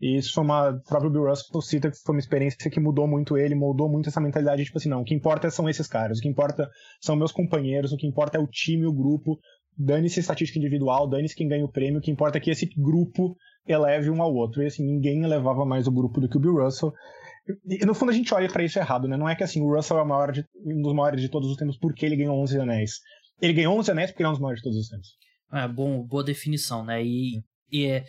E 0.00 0.16
isso 0.16 0.34
foi 0.34 0.44
uma. 0.44 0.70
O 0.70 0.82
próprio 0.82 1.10
Bill 1.10 1.28
Russell 1.28 1.62
cita 1.62 1.90
que 1.90 1.96
foi 1.96 2.14
uma 2.14 2.20
experiência 2.20 2.70
que 2.70 2.80
mudou 2.80 3.06
muito 3.06 3.36
ele, 3.36 3.54
mudou 3.54 3.88
muito 3.88 4.08
essa 4.08 4.20
mentalidade, 4.20 4.64
tipo 4.64 4.78
assim, 4.78 4.88
não, 4.88 5.00
o 5.00 5.04
que 5.04 5.14
importa 5.14 5.50
são 5.50 5.68
esses 5.68 5.86
caras, 5.86 6.18
o 6.18 6.22
que 6.22 6.28
importa 6.28 6.68
são 7.00 7.16
meus 7.16 7.32
companheiros, 7.32 7.92
o 7.92 7.96
que 7.96 8.06
importa 8.06 8.36
é 8.36 8.40
o 8.40 8.46
time, 8.46 8.86
o 8.86 8.92
grupo, 8.92 9.38
dane-se 9.76 10.20
estatística 10.20 10.58
individual, 10.58 11.08
dane-se 11.08 11.34
quem 11.34 11.48
ganha 11.48 11.64
o 11.64 11.72
prêmio, 11.72 11.98
o 11.98 12.02
que 12.02 12.10
importa 12.10 12.38
é 12.38 12.40
que 12.40 12.50
esse 12.50 12.66
grupo 12.76 13.36
eleve 13.66 14.10
um 14.10 14.22
ao 14.22 14.34
outro. 14.34 14.62
E 14.62 14.66
assim, 14.66 14.84
ninguém 14.84 15.22
elevava 15.22 15.64
mais 15.64 15.86
o 15.86 15.92
grupo 15.92 16.20
do 16.20 16.28
que 16.28 16.36
o 16.36 16.40
Bill 16.40 16.62
Russell. 16.62 16.92
E 17.64 17.84
no 17.86 17.94
fundo 17.94 18.10
a 18.10 18.14
gente 18.14 18.32
olha 18.34 18.48
para 18.48 18.64
isso 18.64 18.78
errado, 18.78 19.06
né? 19.06 19.16
Não 19.16 19.28
é 19.28 19.34
que 19.34 19.44
assim, 19.44 19.62
o 19.62 19.74
Russell 19.74 19.98
é 19.98 20.02
o 20.02 20.08
maior 20.08 20.32
de, 20.32 20.44
um 20.64 20.82
dos 20.82 20.94
maiores 20.94 21.20
de 21.20 21.28
todos 21.28 21.48
os 21.48 21.56
tempos 21.56 21.78
porque 21.78 22.04
ele 22.04 22.16
ganhou 22.16 22.40
11 22.42 22.60
anéis. 22.60 23.00
Ele 23.40 23.52
ganhou 23.52 23.78
11 23.78 23.90
anéis 23.90 24.10
porque 24.10 24.22
ele 24.22 24.26
é 24.26 24.30
um 24.30 24.32
dos 24.32 24.40
maiores 24.40 24.60
de 24.60 24.64
todos 24.64 24.78
os 24.78 24.88
tempos. 24.88 25.08
É, 25.52 25.68
bom, 25.68 26.02
boa 26.02 26.24
definição, 26.24 26.84
né? 26.84 27.04
E, 27.04 27.40
e 27.70 27.86
é 27.86 28.04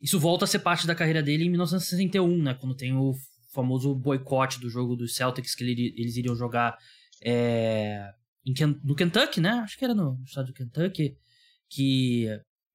isso 0.00 0.18
volta 0.18 0.44
a 0.44 0.48
ser 0.48 0.60
parte 0.60 0.86
da 0.86 0.94
carreira 0.94 1.22
dele 1.22 1.44
em 1.44 1.50
1961, 1.50 2.42
né? 2.42 2.54
Quando 2.54 2.74
tem 2.74 2.94
o 2.94 3.14
famoso 3.52 3.94
boicote 3.94 4.60
do 4.60 4.68
jogo 4.68 4.94
dos 4.94 5.14
Celtics 5.14 5.54
que 5.54 5.64
ele, 5.64 5.94
eles 5.96 6.16
iriam 6.16 6.36
jogar 6.36 6.76
é, 7.24 8.10
em, 8.44 8.54
no 8.84 8.94
Kentucky, 8.94 9.40
né? 9.40 9.50
Acho 9.64 9.78
que 9.78 9.84
era 9.84 9.94
no 9.94 10.22
estado 10.24 10.46
do 10.46 10.52
Kentucky. 10.52 11.16
Que 11.68 12.28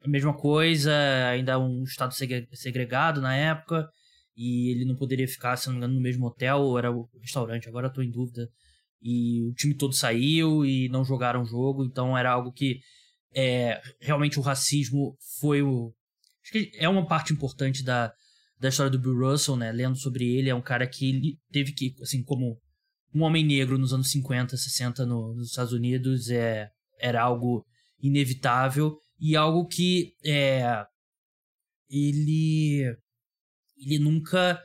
a 0.03 0.07
mesma 0.07 0.33
coisa, 0.33 0.91
ainda 1.29 1.59
um 1.59 1.83
estado 1.83 2.13
segregado 2.53 3.21
na 3.21 3.35
época, 3.35 3.87
e 4.35 4.69
ele 4.71 4.85
não 4.85 4.95
poderia 4.95 5.27
ficar, 5.27 5.55
se 5.55 5.67
não 5.67 5.73
me 5.73 5.77
engano, 5.77 5.93
no 5.93 6.01
mesmo 6.01 6.25
hotel, 6.25 6.57
ou 6.61 6.77
era 6.77 6.91
o 6.91 7.07
restaurante, 7.21 7.69
agora 7.69 7.89
tô 7.89 8.01
em 8.01 8.09
dúvida. 8.09 8.49
E 9.01 9.43
o 9.43 9.53
time 9.53 9.73
todo 9.73 9.93
saiu 9.93 10.65
e 10.65 10.89
não 10.89 11.03
jogaram 11.03 11.41
o 11.41 11.45
jogo, 11.45 11.83
então 11.83 12.17
era 12.17 12.31
algo 12.31 12.51
que 12.51 12.79
é, 13.33 13.81
realmente 13.99 14.39
o 14.39 14.41
racismo 14.41 15.15
foi 15.39 15.61
o. 15.61 15.93
Acho 16.43 16.51
que 16.51 16.71
é 16.75 16.89
uma 16.89 17.05
parte 17.05 17.33
importante 17.33 17.83
da, 17.83 18.13
da 18.59 18.69
história 18.69 18.91
do 18.91 18.99
Bill 18.99 19.17
Russell, 19.17 19.55
né? 19.55 19.71
Lendo 19.71 19.97
sobre 19.97 20.25
ele, 20.25 20.49
é 20.49 20.55
um 20.55 20.61
cara 20.61 20.87
que 20.87 21.37
teve 21.51 21.73
que, 21.73 21.95
assim, 22.01 22.23
como 22.23 22.59
um 23.13 23.21
homem 23.23 23.45
negro 23.45 23.77
nos 23.77 23.93
anos 23.93 24.09
50, 24.11 24.55
60 24.55 25.05
no, 25.05 25.35
nos 25.35 25.49
Estados 25.49 25.73
Unidos, 25.73 26.29
é, 26.29 26.69
era 26.99 27.21
algo 27.21 27.65
inevitável 28.01 28.97
e 29.19 29.35
algo 29.35 29.67
que 29.67 30.13
é, 30.25 30.83
ele, 31.89 32.83
ele 33.77 33.99
nunca 33.99 34.61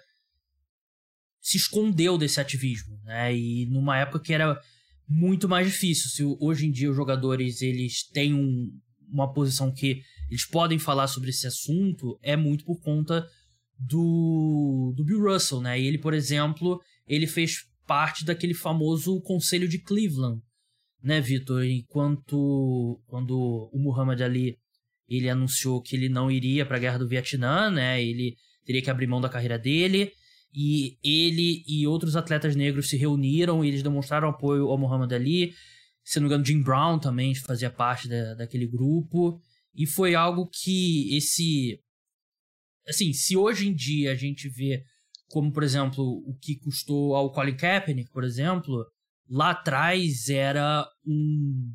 se 1.40 1.56
escondeu 1.56 2.16
desse 2.16 2.40
ativismo, 2.40 2.98
né? 3.04 3.36
E 3.36 3.66
numa 3.66 3.98
época 3.98 4.20
que 4.20 4.32
era 4.32 4.60
muito 5.08 5.48
mais 5.48 5.66
difícil. 5.66 6.10
Se 6.10 6.36
hoje 6.40 6.66
em 6.66 6.70
dia 6.70 6.90
os 6.90 6.96
jogadores 6.96 7.62
eles 7.62 8.08
têm 8.08 8.34
um, 8.34 8.68
uma 9.10 9.32
posição 9.32 9.72
que 9.72 10.00
eles 10.30 10.46
podem 10.46 10.78
falar 10.78 11.06
sobre 11.06 11.30
esse 11.30 11.46
assunto, 11.46 12.18
é 12.22 12.36
muito 12.36 12.64
por 12.64 12.80
conta 12.80 13.26
do, 13.78 14.92
do 14.96 15.04
Bill 15.04 15.20
Russell, 15.20 15.60
né? 15.60 15.80
E 15.80 15.86
ele, 15.86 15.98
por 15.98 16.14
exemplo, 16.14 16.80
ele 17.06 17.26
fez 17.26 17.64
parte 17.86 18.24
daquele 18.24 18.54
famoso 18.54 19.20
Conselho 19.22 19.68
de 19.68 19.78
Cleveland, 19.78 20.40
né, 21.02 21.20
Vitor? 21.20 21.64
Enquanto 21.64 23.00
quando 23.06 23.70
o 23.72 23.78
Muhammad 23.78 24.20
Ali 24.20 24.58
ele 25.08 25.28
anunciou 25.28 25.80
que 25.80 25.94
ele 25.94 26.08
não 26.08 26.30
iria 26.30 26.66
para 26.66 26.76
a 26.76 26.80
guerra 26.80 26.98
do 26.98 27.08
Vietnã, 27.08 27.70
né? 27.70 28.02
Ele 28.02 28.36
teria 28.64 28.82
que 28.82 28.90
abrir 28.90 29.06
mão 29.06 29.20
da 29.20 29.28
carreira 29.28 29.58
dele. 29.58 30.12
E 30.52 30.96
ele 31.04 31.62
e 31.66 31.86
outros 31.86 32.16
atletas 32.16 32.56
negros 32.56 32.88
se 32.88 32.96
reuniram 32.96 33.64
e 33.64 33.68
eles 33.68 33.82
demonstraram 33.82 34.28
apoio 34.28 34.68
ao 34.68 34.78
Muhammad 34.78 35.12
Ali. 35.12 35.52
Se 36.06 36.20
não 36.20 36.28
me 36.28 36.32
engano, 36.32 36.44
Jim 36.44 36.62
Brown 36.62 37.00
também 37.00 37.34
fazia 37.34 37.68
parte 37.68 38.08
da, 38.08 38.34
daquele 38.34 38.64
grupo. 38.64 39.40
E 39.74 39.86
foi 39.86 40.14
algo 40.14 40.48
que 40.48 41.14
esse. 41.16 41.80
Assim, 42.86 43.12
se 43.12 43.36
hoje 43.36 43.66
em 43.66 43.74
dia 43.74 44.12
a 44.12 44.14
gente 44.14 44.48
vê 44.48 44.84
como, 45.28 45.52
por 45.52 45.64
exemplo, 45.64 46.22
o 46.24 46.38
que 46.40 46.60
custou 46.60 47.16
ao 47.16 47.32
Colin 47.32 47.56
Kaepernick, 47.56 48.08
por 48.12 48.22
exemplo, 48.22 48.86
lá 49.28 49.50
atrás 49.50 50.28
era 50.28 50.88
um, 51.04 51.74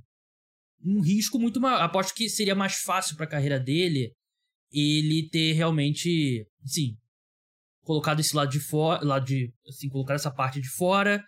um 0.81 1.01
risco 1.01 1.37
muito 1.37 1.59
maior. 1.59 1.81
Aposto 1.81 2.15
que 2.15 2.29
seria 2.29 2.55
mais 2.55 2.75
fácil 2.75 3.17
para 3.17 3.25
a 3.25 3.29
carreira 3.29 3.59
dele 3.59 4.13
ele 4.71 5.27
ter 5.29 5.51
realmente, 5.51 6.47
sim, 6.63 6.95
colocado 7.83 8.21
esse 8.21 8.33
lado 8.33 8.49
de 8.49 8.61
fora, 8.61 9.03
lado 9.03 9.25
de, 9.25 9.53
assim, 9.67 9.89
colocar 9.89 10.13
essa 10.13 10.31
parte 10.31 10.61
de 10.61 10.69
fora 10.69 11.21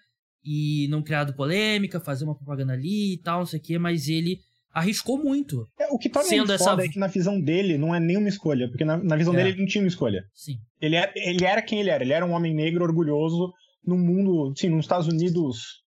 e 0.43 0.88
não 0.89 1.01
criado 1.01 1.33
polêmica, 1.33 2.00
fazer 2.00 2.25
uma 2.25 2.35
propaganda 2.35 2.73
ali 2.73 3.13
e 3.13 3.17
tal, 3.17 3.39
não 3.39 3.45
sei 3.45 3.59
o 3.59 3.63
quê, 3.63 3.77
mas 3.77 4.07
ele 4.07 4.39
arriscou 4.73 5.17
muito. 5.17 5.67
É, 5.79 5.88
o 5.88 5.97
que 5.97 6.09
torna 6.09 6.27
sendo 6.27 6.51
ele 6.51 6.53
essa... 6.53 6.73
é 6.81 6.88
que 6.88 7.00
na 7.00 7.07
visão 7.07 7.39
dele 7.39 7.77
não 7.77 7.93
é 7.93 8.00
nenhuma 8.00 8.27
escolha, 8.27 8.67
porque 8.67 8.83
na, 8.83 8.97
na 8.97 9.15
visão 9.15 9.33
é. 9.33 9.38
dele 9.38 9.50
ele 9.50 9.59
não 9.59 9.67
tinha 9.67 9.83
uma 9.83 9.88
escolha. 9.88 10.25
Sim. 10.33 10.57
Ele, 10.81 10.95
é, 10.95 11.12
ele 11.15 11.45
era 11.45 11.62
quem 11.62 11.79
ele 11.79 11.89
era, 11.89 12.03
ele 12.03 12.13
era 12.13 12.25
um 12.25 12.31
homem 12.31 12.53
negro 12.53 12.83
orgulhoso 12.83 13.53
num 13.85 13.97
mundo, 13.97 14.53
sim, 14.57 14.69
nos 14.69 14.85
Estados 14.85 15.07
Unidos 15.07 15.83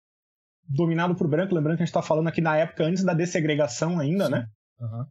dominado 0.67 1.15
por 1.15 1.27
branco, 1.27 1.53
lembrando 1.53 1.77
que 1.77 1.83
a 1.83 1.85
gente 1.85 1.93
tá 1.93 2.01
falando 2.01 2.27
aqui 2.27 2.41
na 2.41 2.57
época 2.57 2.83
antes 2.85 3.03
da 3.03 3.13
dessegregação 3.13 3.99
ainda, 3.99 4.25
sim. 4.25 4.31
né? 4.31 4.47
Uhum. 4.79 5.05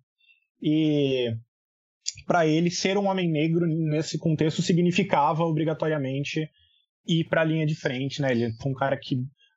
E 0.62 1.36
para 2.26 2.46
ele 2.46 2.70
ser 2.70 2.96
um 2.96 3.06
homem 3.06 3.30
negro 3.30 3.66
nesse 3.66 4.18
contexto 4.18 4.62
significava 4.62 5.42
obrigatoriamente 5.42 6.48
ir 7.06 7.25
para 7.25 7.42
a 7.42 7.44
linha 7.44 7.66
de 7.66 7.75
frente, 7.75 8.20
né? 8.20 8.30
Ele 8.30 8.52
foi 8.61 8.73
um 8.73 8.75
cara 8.75 8.96
que 8.96 9.16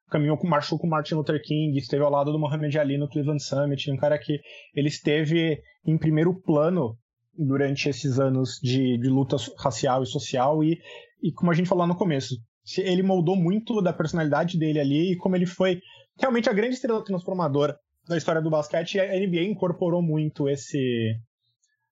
caminhou 0.09 0.37
com, 0.37 0.47
marchou 0.47 0.79
com 0.79 0.87
Martin 0.87 1.15
Luther 1.15 1.41
King, 1.41 1.77
esteve 1.77 2.03
ao 2.03 2.11
lado 2.11 2.31
do 2.31 2.39
Muhammad 2.39 2.73
Ali 2.75 2.97
no 2.97 3.09
Cleveland 3.09 3.43
Summit, 3.43 3.91
um 3.91 3.97
cara 3.97 4.17
que 4.17 4.39
ele 4.73 4.87
esteve 4.87 5.59
em 5.85 5.97
primeiro 5.97 6.33
plano 6.41 6.97
durante 7.37 7.89
esses 7.89 8.19
anos 8.19 8.59
de, 8.61 8.97
de 8.97 9.09
luta 9.09 9.37
racial 9.59 10.03
e 10.03 10.07
social 10.07 10.63
e, 10.63 10.79
e 11.21 11.31
como 11.31 11.51
a 11.51 11.53
gente 11.53 11.69
falou 11.69 11.85
no 11.85 11.95
começo, 11.95 12.35
ele 12.77 13.03
moldou 13.03 13.35
muito 13.35 13.81
da 13.81 13.93
personalidade 13.93 14.57
dele 14.57 14.79
ali 14.79 15.11
e 15.11 15.17
como 15.17 15.35
ele 15.35 15.45
foi 15.45 15.79
realmente 16.19 16.49
a 16.49 16.53
grande 16.53 16.75
estrela 16.75 17.03
transformadora 17.03 17.77
da 18.07 18.17
história 18.17 18.41
do 18.41 18.49
basquete 18.49 18.99
a 18.99 19.19
NBA 19.19 19.43
incorporou 19.43 20.01
muito 20.01 20.49
esse 20.49 21.15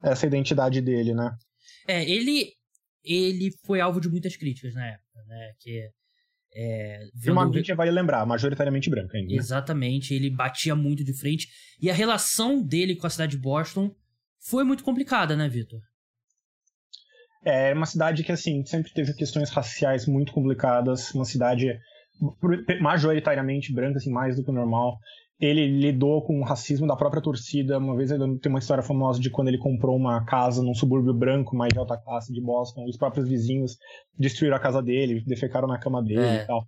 essa 0.03 0.27
identidade 0.27 0.81
dele, 0.81 1.13
né? 1.13 1.31
É, 1.87 2.03
ele 2.09 2.53
ele 3.05 3.51
foi 3.65 3.79
alvo 3.79 4.01
de 4.01 4.09
muitas 4.09 4.35
críticas 4.35 4.73
na 4.73 4.85
época, 4.87 5.23
né? 5.27 5.51
Que 5.59 5.89
é, 6.57 7.09
vendo... 7.13 7.33
uma 7.33 7.49
mídia 7.49 7.75
vale 7.75 7.91
lembrar, 7.91 8.25
majoritariamente 8.25 8.89
branca 8.89 9.17
ainda. 9.17 9.33
Né? 9.33 9.37
Exatamente, 9.37 10.13
ele 10.13 10.29
batia 10.29 10.75
muito 10.75 11.03
de 11.03 11.13
frente. 11.13 11.49
E 11.81 11.89
a 11.89 11.93
relação 11.93 12.63
dele 12.63 12.95
com 12.95 13.05
a 13.05 13.09
cidade 13.09 13.35
de 13.35 13.41
Boston 13.41 13.93
foi 14.39 14.63
muito 14.63 14.83
complicada, 14.83 15.35
né, 15.35 15.49
Vitor? 15.49 15.81
É 17.43 17.73
uma 17.73 17.85
cidade 17.85 18.23
que, 18.23 18.31
assim, 18.31 18.65
sempre 18.65 18.91
teve 18.93 19.13
questões 19.13 19.49
raciais 19.49 20.07
muito 20.07 20.31
complicadas, 20.31 21.13
uma 21.13 21.25
cidade 21.25 21.77
majoritariamente 22.81 23.73
branca, 23.73 23.97
assim, 23.97 24.11
mais 24.11 24.35
do 24.35 24.43
que 24.43 24.49
o 24.49 24.53
normal. 24.53 24.97
Ele 25.39 25.67
lidou 25.67 26.21
com 26.21 26.39
o 26.39 26.43
racismo 26.43 26.87
da 26.87 26.95
própria 26.95 27.21
torcida. 27.21 27.77
Uma 27.77 27.95
vez 27.95 28.09
tem 28.09 28.49
uma 28.49 28.59
história 28.59 28.83
famosa 28.83 29.19
de 29.19 29.29
quando 29.29 29.49
ele 29.49 29.57
comprou 29.57 29.95
uma 29.95 30.23
casa 30.23 30.63
num 30.63 30.73
subúrbio 30.73 31.13
branco, 31.13 31.55
mais 31.55 31.73
de 31.73 31.79
alta 31.79 31.97
classe 31.97 32.31
de 32.31 32.41
Boston. 32.41 32.85
Os 32.85 32.97
próprios 32.97 33.27
vizinhos 33.27 33.77
destruíram 34.17 34.55
a 34.55 34.59
casa 34.59 34.81
dele, 34.81 35.23
defecaram 35.25 35.67
na 35.67 35.77
cama 35.77 36.01
dele 36.01 36.21
é. 36.21 36.43
e 36.43 36.47
tal. 36.47 36.65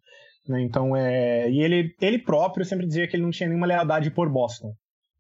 Né? 0.48 0.62
Então, 0.64 0.96
é... 0.96 1.50
E 1.50 1.62
ele, 1.62 1.96
ele 2.02 2.20
próprio 2.20 2.66
sempre 2.66 2.86
dizia 2.86 3.08
que 3.08 3.16
ele 3.16 3.24
não 3.24 3.32
tinha 3.32 3.48
nenhuma 3.48 3.68
lealdade 3.68 4.12
por 4.12 4.30
Boston. 4.30 4.74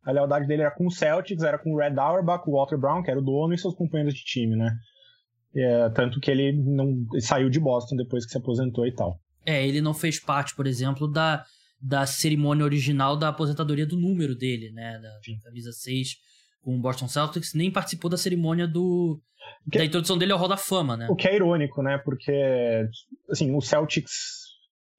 A 0.03 0.11
lealdade 0.11 0.47
dele 0.47 0.61
era 0.61 0.71
com 0.71 0.87
o 0.87 0.91
Celtics, 0.91 1.43
era 1.43 1.57
com 1.57 1.73
o 1.73 1.77
Red 1.77 1.99
Auerbach, 1.99 2.43
o 2.47 2.53
Walter 2.53 2.77
Brown, 2.77 3.03
que 3.03 3.11
era 3.11 3.19
o 3.19 3.23
dono, 3.23 3.53
e 3.53 3.57
seus 3.57 3.75
companheiros 3.75 4.13
de 4.13 4.23
time, 4.23 4.55
né? 4.55 4.73
É, 5.53 5.89
tanto 5.89 6.19
que 6.19 6.29
ele 6.31 6.53
não 6.53 7.05
ele 7.11 7.21
saiu 7.21 7.49
de 7.49 7.59
Boston 7.59 7.95
depois 7.95 8.25
que 8.25 8.31
se 8.31 8.37
aposentou 8.37 8.85
e 8.85 8.93
tal. 8.93 9.19
É, 9.45 9.65
ele 9.65 9.81
não 9.81 9.93
fez 9.93 10.19
parte, 10.19 10.55
por 10.55 10.67
exemplo, 10.67 11.07
da 11.07 11.43
da 11.79 12.05
cerimônia 12.05 12.65
original 12.65 13.17
da 13.17 13.29
aposentadoria 13.29 13.85
do 13.85 13.97
número 13.97 14.35
dele, 14.35 14.71
né? 14.71 14.99
Da 14.99 15.09
camisa 15.43 15.71
6 15.71 16.15
com 16.61 16.75
o 16.75 16.81
Boston 16.81 17.07
Celtics, 17.07 17.53
nem 17.53 17.71
participou 17.71 18.09
da 18.09 18.17
cerimônia 18.17 18.67
do 18.67 19.21
que, 19.71 19.77
da 19.77 19.85
introdução 19.85 20.17
dele 20.17 20.31
ao 20.31 20.39
Hall 20.39 20.47
da 20.47 20.57
Fama, 20.57 20.97
né? 20.97 21.07
O 21.09 21.15
que 21.15 21.27
é 21.27 21.35
irônico, 21.35 21.81
né? 21.81 21.97
Porque, 21.97 22.87
assim, 23.29 23.53
o 23.55 23.61
Celtics. 23.61 24.11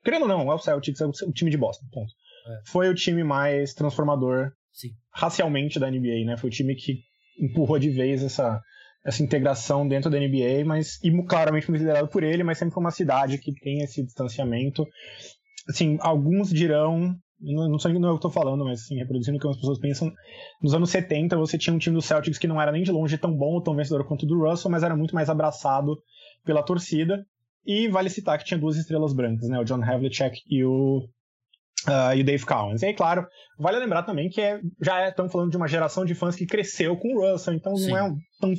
Querendo 0.05 0.23
ou 0.23 0.29
não, 0.29 0.51
é 0.51 0.55
o 0.55 0.59
Celtics, 0.59 1.01
é 1.01 1.07
o 1.07 1.33
time 1.33 1.51
de 1.51 1.57
Boston, 1.57 1.87
ponto. 1.93 2.13
É. 2.47 2.71
Foi 2.71 2.89
o 2.89 2.95
time 2.95 3.23
mais 3.25 3.75
transformador 3.75 4.53
Sim. 4.73 4.89
racialmente 5.13 5.79
da 5.79 5.91
NBA, 5.91 6.25
né? 6.25 6.37
Foi 6.37 6.49
o 6.49 6.53
time 6.53 6.75
que 6.75 7.01
empurrou 7.41 7.79
de 7.79 7.91
vez 7.91 8.23
essa, 8.23 8.61
essa 9.05 9.23
integração 9.23 9.87
dentro 9.87 10.11
da 10.11 10.19
NBA, 10.19 10.65
mas 10.65 11.03
e 11.03 11.11
claramente 11.25 11.69
muito 11.69 11.81
liderado 11.81 12.09
por 12.09 12.23
ele, 12.23 12.43
mas 12.43 12.59
sempre 12.59 12.75
foi 12.75 12.83
uma 12.83 12.91
cidade 12.91 13.39
que 13.39 13.53
tem 13.53 13.83
esse 13.83 14.03
distanciamento 14.03 14.87
assim, 15.69 15.99
alguns 16.01 16.51
dirão, 16.51 17.17
não 17.41 17.79
sei 17.79 17.93
é 17.93 17.97
o 17.97 18.01
que 18.01 18.07
eu 18.07 18.19
tô 18.19 18.31
falando, 18.31 18.65
mas 18.65 18.83
assim, 18.83 18.97
reproduzindo 18.97 19.39
o 19.39 19.41
que 19.41 19.49
as 19.49 19.57
pessoas 19.57 19.79
pensam, 19.79 20.13
nos 20.63 20.75
anos 20.75 20.91
70 20.91 21.37
você 21.37 21.57
tinha 21.57 21.75
um 21.75 21.79
time 21.79 21.95
do 21.95 22.03
Celtics 22.03 22.39
que 22.39 22.49
não 22.49 22.61
era 22.61 22.73
nem 22.73 22.83
de 22.83 22.91
longe 22.91 23.17
tão 23.19 23.37
bom 23.37 23.55
ou 23.55 23.63
tão 23.63 23.77
vencedor 23.77 24.05
quanto 24.07 24.25
o 24.25 24.27
do 24.27 24.39
Russell, 24.39 24.71
mas 24.71 24.83
era 24.83 24.97
muito 24.97 25.15
mais 25.15 25.29
abraçado 25.29 26.01
pela 26.45 26.63
torcida. 26.63 27.25
E 27.67 27.87
vale 27.89 28.09
citar 28.09 28.39
que 28.39 28.47
tinha 28.47 28.59
duas 28.59 28.77
estrelas 28.77 29.13
brancas, 29.13 29.47
né? 29.49 29.61
O 29.61 29.65
John 29.65 29.83
Havlicek 29.83 30.41
e 30.49 30.65
o, 30.65 31.07
uh, 31.87 32.17
e 32.17 32.21
o 32.21 32.25
Dave 32.25 32.45
Cowens. 32.45 32.83
E 32.83 32.87
aí, 32.87 32.95
claro, 32.95 33.27
vale 33.59 33.79
lembrar 33.79 34.03
também 34.03 34.29
que 34.29 34.41
é, 34.41 34.61
já 34.81 35.09
estamos 35.09 35.31
é, 35.31 35.33
falando 35.33 35.51
de 35.51 35.57
uma 35.57 35.69
geração 35.69 36.05
de 36.05 36.15
fãs 36.15 36.35
que 36.35 36.47
cresceu 36.47 36.97
com 36.97 37.15
o 37.15 37.21
Russell, 37.21 37.55
então 37.55 37.77
Sim. 37.77 37.91
não 37.91 37.97
é 37.97 38.03
um, 38.05 38.17
tão 38.41 38.53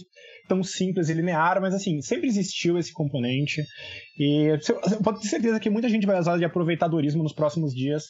tão 0.49 0.63
simples 0.63 1.09
e 1.09 1.13
linear, 1.13 1.61
mas 1.61 1.75
assim, 1.75 2.01
sempre 2.01 2.27
existiu 2.27 2.77
esse 2.77 2.91
componente. 2.91 3.63
E 4.17 4.51
eu 4.51 5.01
posso 5.03 5.21
ter 5.21 5.27
certeza 5.27 5.59
que 5.59 5.69
muita 5.69 5.87
gente 5.87 6.07
vai 6.07 6.19
usar 6.19 6.37
de 6.37 6.43
aproveitadorismo 6.43 7.21
nos 7.21 7.33
próximos 7.33 7.73
dias 7.73 8.05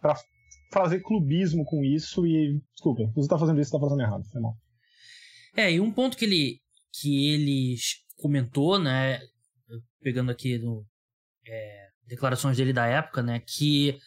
para 0.00 0.14
fazer 0.70 1.00
clubismo 1.00 1.64
com 1.64 1.82
isso 1.82 2.26
e. 2.26 2.60
Desculpa, 2.74 3.10
você 3.14 3.28
tá 3.28 3.38
fazendo 3.38 3.60
isso, 3.60 3.72
tá 3.72 3.80
fazendo 3.80 4.02
errado, 4.02 4.22
foi 4.30 4.40
mal. 4.40 4.54
É, 5.56 5.72
e 5.72 5.80
um 5.80 5.90
ponto 5.90 6.16
que 6.16 6.26
ele 6.26 6.60
que 7.00 7.32
ele 7.32 7.76
comentou, 8.16 8.78
né, 8.78 9.20
pegando 10.00 10.30
aqui 10.30 10.58
no 10.58 10.84
é, 11.46 11.86
declarações 12.06 12.56
dele 12.56 12.72
da 12.72 12.86
época, 12.86 13.22
né, 13.22 13.40
que 13.40 13.98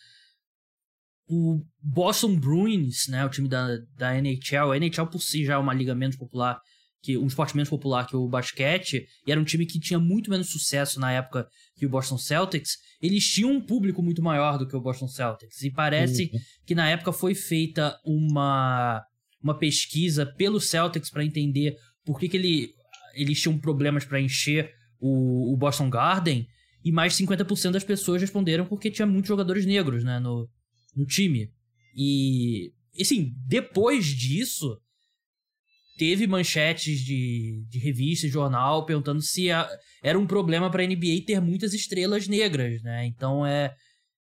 o 1.32 1.66
Boston 1.82 2.36
Bruins, 2.36 3.08
né, 3.08 3.26
o 3.26 3.30
time 3.30 3.48
da, 3.48 3.78
da 3.96 4.16
NHL, 4.16 4.72
a 4.72 4.78
NHL 4.78 5.08
por 5.08 5.22
si 5.22 5.46
já 5.46 5.54
é 5.54 5.58
uma 5.58 5.74
liga 5.74 5.96
menos 5.96 6.16
popular 6.16 6.60
que 7.04 7.18
um 7.18 7.26
esporte 7.26 7.56
menos 7.56 7.70
popular 7.70 8.06
que 8.06 8.16
o 8.16 8.28
basquete, 8.28 9.08
e 9.26 9.32
era 9.32 9.42
um 9.42 9.44
time 9.44 9.66
que 9.66 9.80
tinha 9.80 10.00
muito 10.00 10.30
menos 10.30 10.52
sucesso 10.52 11.00
na 11.00 11.12
época 11.12 11.48
que 11.76 11.86
o 11.86 11.90
Boston 11.90 12.18
Celtics, 12.18 12.78
eles 13.02 13.26
tinham 13.26 13.52
um 13.52 13.60
público 13.60 14.04
muito 14.04 14.22
maior 14.22 14.60
do 14.60 14.68
que 14.68 14.76
o 14.76 14.82
Boston 14.82 15.08
Celtics. 15.08 15.64
E 15.64 15.72
parece 15.72 16.30
uhum. 16.32 16.40
que 16.64 16.76
na 16.76 16.88
época 16.88 17.12
foi 17.12 17.34
feita 17.34 17.98
uma 18.06 19.04
uma 19.44 19.58
pesquisa 19.58 20.26
pelo 20.26 20.60
Celtics 20.60 21.10
para 21.10 21.26
entender 21.26 21.76
por 22.06 22.20
que, 22.20 22.30
que 22.30 22.38
ele, 22.38 22.70
eles 23.14 23.42
tinham 23.42 23.58
problemas 23.58 24.06
para 24.06 24.22
encher 24.22 24.72
o, 25.00 25.54
o, 25.54 25.58
Boston 25.58 25.90
Garden. 25.90 26.46
E 26.84 26.92
mais 26.92 27.16
de 27.16 27.24
50% 27.24 27.72
das 27.72 27.84
pessoas 27.84 28.22
responderam 28.22 28.66
porque 28.66 28.92
tinha 28.92 29.06
muitos 29.06 29.28
jogadores 29.28 29.66
negros 29.66 30.04
né, 30.04 30.20
no, 30.20 30.48
no 30.96 31.06
time. 31.06 31.50
E, 31.96 32.72
assim, 33.00 33.34
depois 33.48 34.06
disso, 34.06 34.78
teve 35.98 36.26
manchetes 36.26 37.00
de, 37.00 37.64
de 37.70 37.80
revista 37.80 38.26
e 38.26 38.30
jornal 38.30 38.86
perguntando 38.86 39.22
se 39.22 39.52
a, 39.52 39.70
era 40.04 40.18
um 40.18 40.26
problema 40.26 40.70
para 40.72 40.84
a 40.84 40.88
NBA 40.88 41.26
ter 41.28 41.40
muitas 41.40 41.74
estrelas 41.74 42.28
negras, 42.28 42.82
né? 42.82 43.06
Então 43.06 43.46
é, 43.46 43.74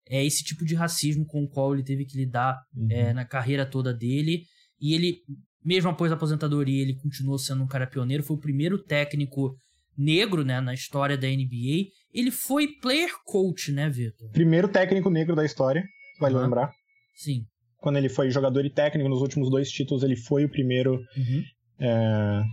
é 0.09 0.25
esse 0.25 0.43
tipo 0.43 0.65
de 0.65 0.75
racismo 0.75 1.25
com 1.25 1.43
o 1.43 1.47
qual 1.47 1.73
ele 1.73 1.83
teve 1.83 2.05
que 2.05 2.17
lidar 2.17 2.59
uhum. 2.75 2.88
é, 2.89 3.13
na 3.13 3.23
carreira 3.23 3.65
toda 3.65 3.93
dele. 3.93 4.43
E 4.81 4.93
ele, 4.93 5.19
mesmo 5.63 5.89
após 5.89 6.11
a 6.11 6.15
aposentadoria, 6.15 6.81
ele 6.81 6.95
continuou 6.95 7.38
sendo 7.38 7.63
um 7.63 7.67
cara 7.67 7.88
pioneiro. 7.88 8.23
Foi 8.23 8.35
o 8.35 8.41
primeiro 8.41 8.83
técnico 8.83 9.55
negro, 9.97 10.43
né, 10.43 10.59
na 10.61 10.73
história 10.73 11.17
da 11.17 11.27
NBA. 11.27 11.91
Ele 12.13 12.31
foi 12.31 12.67
player 12.81 13.11
coach, 13.25 13.71
né, 13.71 13.89
Vitor? 13.89 14.31
Primeiro 14.31 14.67
técnico 14.67 15.09
negro 15.09 15.35
da 15.35 15.45
história, 15.45 15.83
vale 16.19 16.35
uhum. 16.35 16.41
lembrar. 16.41 16.71
Sim. 17.15 17.43
Quando 17.77 17.97
ele 17.97 18.09
foi 18.09 18.29
jogador 18.29 18.65
e 18.65 18.69
técnico 18.69 19.09
nos 19.09 19.21
últimos 19.21 19.49
dois 19.49 19.69
títulos, 19.69 20.03
ele 20.03 20.15
foi 20.15 20.45
o 20.45 20.49
primeiro. 20.49 20.93
Uhum. 20.93 21.43
É, 21.79 22.43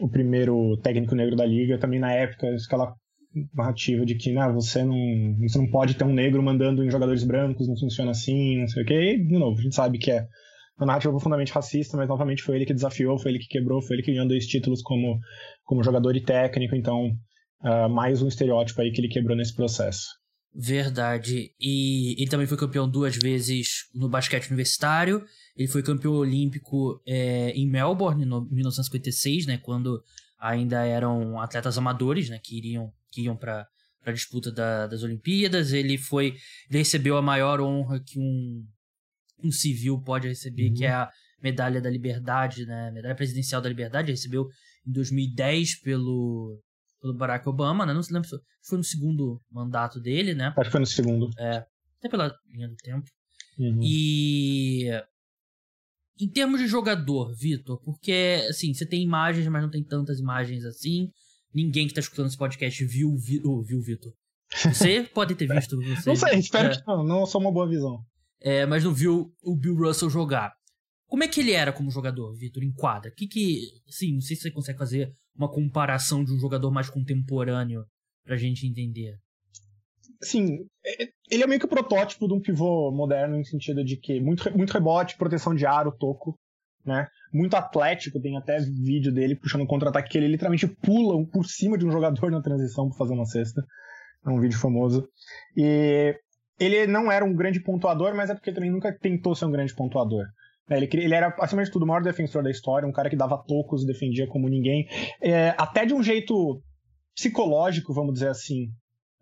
o 0.00 0.08
primeiro 0.08 0.76
técnico 0.78 1.14
negro 1.14 1.36
da 1.36 1.46
liga. 1.46 1.78
Também 1.78 2.00
na 2.00 2.12
época, 2.12 2.48
aquela 2.66 2.94
narrativa 3.52 4.04
de 4.04 4.14
que 4.14 4.32
não, 4.32 4.54
você 4.54 4.84
não, 4.84 4.96
você 5.40 5.58
não 5.58 5.70
pode 5.70 5.94
ter 5.94 6.04
um 6.04 6.12
negro 6.12 6.42
mandando 6.42 6.84
em 6.84 6.90
jogadores 6.90 7.24
brancos, 7.24 7.68
não 7.68 7.76
funciona 7.76 8.10
assim, 8.10 8.60
não 8.60 8.68
sei 8.68 8.82
o 8.82 8.86
quê. 8.86 9.14
E, 9.14 9.26
de 9.26 9.38
novo, 9.38 9.58
a 9.58 9.62
gente 9.62 9.74
sabe 9.74 9.98
que 9.98 10.10
é 10.10 10.26
uma 10.78 10.86
narrativa 10.86 11.12
profundamente 11.12 11.52
racista, 11.52 11.96
mas 11.96 12.08
novamente 12.08 12.42
foi 12.42 12.56
ele 12.56 12.66
que 12.66 12.74
desafiou, 12.74 13.18
foi 13.18 13.32
ele 13.32 13.38
que 13.38 13.48
quebrou, 13.48 13.82
foi 13.82 13.96
ele 13.96 14.02
que 14.02 14.12
ganhou 14.12 14.26
dois 14.26 14.46
títulos 14.46 14.82
como, 14.82 15.18
como 15.64 15.82
jogador 15.82 16.16
e 16.16 16.20
técnico, 16.20 16.74
então 16.74 17.06
uh, 17.62 17.88
mais 17.88 18.22
um 18.22 18.28
estereótipo 18.28 18.80
aí 18.80 18.90
que 18.90 19.00
ele 19.00 19.08
quebrou 19.08 19.36
nesse 19.36 19.54
processo. 19.54 20.06
Verdade. 20.54 21.52
E 21.60 22.14
ele 22.20 22.30
também 22.30 22.46
foi 22.46 22.56
campeão 22.56 22.88
duas 22.88 23.16
vezes 23.16 23.88
no 23.92 24.08
basquete 24.08 24.46
universitário. 24.48 25.24
Ele 25.56 25.68
foi 25.68 25.82
campeão 25.82 26.12
olímpico 26.12 27.02
é, 27.06 27.50
em 27.50 27.68
Melbourne, 27.68 28.22
em 28.22 28.54
1956, 28.54 29.46
né? 29.46 29.58
Quando 29.58 30.02
ainda 30.38 30.84
eram 30.84 31.40
atletas 31.40 31.76
amadores, 31.76 32.28
né? 32.28 32.38
Que 32.42 32.56
iriam, 32.56 32.92
que 33.10 33.22
iam 33.22 33.36
para 33.36 33.66
a 34.06 34.12
disputa 34.12 34.52
da, 34.52 34.86
das 34.86 35.02
Olimpíadas. 35.02 35.72
Ele 35.72 35.98
foi, 35.98 36.36
ele 36.70 36.78
recebeu 36.78 37.16
a 37.16 37.22
maior 37.22 37.60
honra 37.60 37.98
que 37.98 38.18
um 38.18 38.64
um 39.44 39.52
civil 39.52 40.00
pode 40.00 40.28
receber, 40.28 40.68
uhum. 40.68 40.74
que 40.74 40.84
é 40.84 40.90
a 40.90 41.10
Medalha 41.42 41.80
da 41.80 41.90
Liberdade, 41.90 42.64
né? 42.64 42.90
Medalha 42.90 43.14
Presidencial 43.14 43.60
da 43.60 43.68
Liberdade, 43.68 44.10
recebeu 44.10 44.48
em 44.86 44.92
2010 44.92 45.80
pelo, 45.80 46.58
pelo 47.04 47.14
Barack 47.14 47.46
Obama, 47.46 47.84
né? 47.84 47.92
Não 47.92 48.02
se 48.02 48.12
lembra 48.12 48.26
se 48.26 48.36
foi 48.66 48.78
no 48.78 48.84
segundo 48.84 49.38
mandato 49.50 50.00
dele, 50.00 50.34
né? 50.34 50.54
Acho 50.56 50.64
que 50.64 50.70
foi 50.70 50.80
no 50.80 50.86
segundo. 50.86 51.30
É, 51.38 51.66
até 51.98 52.08
pela 52.08 52.34
linha 52.50 52.66
do 52.66 52.76
tempo. 52.76 53.06
Uhum. 53.58 53.80
E 53.82 54.88
em 56.18 56.28
termos 56.28 56.60
de 56.60 56.66
jogador, 56.66 57.34
Vitor, 57.36 57.78
porque 57.82 58.46
assim, 58.48 58.72
você 58.72 58.86
tem 58.86 59.02
imagens, 59.02 59.46
mas 59.48 59.62
não 59.62 59.70
tem 59.70 59.84
tantas 59.84 60.18
imagens 60.18 60.64
assim. 60.64 61.10
Ninguém 61.54 61.86
que 61.86 61.92
está 61.92 62.00
escutando 62.00 62.26
esse 62.26 62.38
podcast 62.38 62.84
viu 62.86 63.10
o 63.10 63.62
viu 63.62 63.82
Vitor. 63.82 64.12
Você 64.64 65.02
pode 65.12 65.34
ter 65.34 65.46
visto. 65.46 65.76
Você, 65.76 66.08
não 66.08 66.16
sei, 66.16 66.38
espero 66.38 66.72
é. 66.72 66.76
que 66.76 66.86
não. 66.86 67.04
Não 67.04 67.26
sou 67.26 67.40
uma 67.40 67.52
boa 67.52 67.68
visão 67.68 68.02
é, 68.44 68.66
mas 68.66 68.84
não 68.84 68.92
viu 68.92 69.32
o 69.42 69.56
Bill 69.56 69.74
Russell 69.74 70.10
jogar. 70.10 70.52
Como 71.14 71.22
é 71.22 71.28
que 71.28 71.38
ele 71.38 71.52
era 71.52 71.72
como 71.72 71.92
jogador, 71.92 72.34
Vitor, 72.34 72.64
em 72.64 72.72
quadra? 72.72 73.08
Que 73.08 73.28
que, 73.28 73.60
sim, 73.86 74.14
não 74.14 74.20
sei 74.20 74.34
se 74.34 74.42
você 74.42 74.50
consegue 74.50 74.80
fazer 74.80 75.14
uma 75.32 75.48
comparação 75.48 76.24
de 76.24 76.32
um 76.32 76.40
jogador 76.40 76.72
mais 76.72 76.90
contemporâneo 76.90 77.84
pra 78.24 78.36
gente 78.36 78.66
entender. 78.66 79.16
Sim, 80.20 80.66
é, 80.84 81.08
ele 81.30 81.44
é 81.44 81.46
meio 81.46 81.60
que 81.60 81.66
o 81.66 81.68
protótipo 81.68 82.26
de 82.26 82.34
um 82.34 82.40
pivô 82.40 82.90
moderno 82.90 83.38
no 83.38 83.44
sentido 83.44 83.84
de 83.84 83.96
que 83.96 84.20
muito, 84.20 84.52
muito 84.58 84.72
rebote, 84.72 85.16
proteção 85.16 85.54
de 85.54 85.64
aro, 85.64 85.96
toco, 85.96 86.36
né? 86.84 87.06
Muito 87.32 87.54
atlético, 87.54 88.20
tem 88.20 88.36
até 88.36 88.58
vídeo 88.58 89.12
dele 89.12 89.36
puxando 89.36 89.68
contra-ataque 89.68 90.10
que 90.10 90.18
ele 90.18 90.26
literalmente 90.26 90.66
pula 90.66 91.24
por 91.26 91.46
cima 91.46 91.78
de 91.78 91.86
um 91.86 91.92
jogador 91.92 92.28
na 92.28 92.42
transição 92.42 92.88
para 92.88 92.98
fazer 92.98 93.14
uma 93.14 93.24
cesta. 93.24 93.64
É 94.26 94.28
um 94.28 94.40
vídeo 94.40 94.58
famoso. 94.58 95.08
E 95.56 96.18
ele 96.58 96.88
não 96.88 97.12
era 97.12 97.24
um 97.24 97.36
grande 97.36 97.60
pontuador, 97.60 98.16
mas 98.16 98.30
é 98.30 98.34
porque 98.34 98.52
também 98.52 98.72
nunca 98.72 98.92
tentou 98.92 99.32
ser 99.36 99.44
um 99.44 99.52
grande 99.52 99.72
pontuador. 99.76 100.26
É, 100.68 100.76
ele, 100.76 100.88
ele, 100.92 101.14
era, 101.14 101.34
acima 101.40 101.62
de 101.62 101.70
tudo, 101.70 101.82
o 101.82 101.86
maior 101.86 102.02
defensor 102.02 102.42
da 102.42 102.50
história, 102.50 102.88
um 102.88 102.92
cara 102.92 103.10
que 103.10 103.16
dava 103.16 103.36
tocos 103.36 103.82
e 103.82 103.86
defendia 103.86 104.26
como 104.26 104.48
ninguém. 104.48 104.88
É, 105.20 105.54
até 105.58 105.84
de 105.84 105.92
um 105.92 106.02
jeito 106.02 106.62
psicológico, 107.14 107.92
vamos 107.92 108.14
dizer 108.14 108.28
assim, 108.28 108.68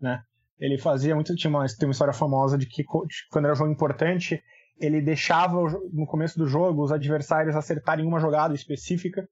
né? 0.01 0.23
Ele 0.59 0.79
fazia 0.79 1.15
muito. 1.15 1.35
Tinha 1.35 1.51
uma, 1.51 1.67
tem 1.67 1.89
uma 1.89 1.93
história 1.93 2.15
famosa 2.15 2.57
de 2.57 2.67
que 2.67 2.85
quando 2.85 3.45
era 3.45 3.53
um 3.53 3.57
jogo 3.57 3.73
importante, 3.73 4.41
ele 4.79 5.01
deixava 5.01 5.61
no 5.93 6.07
começo 6.07 6.39
do 6.39 6.47
jogo 6.47 6.85
os 6.85 6.93
adversários 6.93 7.57
acertarem 7.57 8.07
uma 8.07 8.21
jogada 8.21 8.55
específica, 8.55 9.29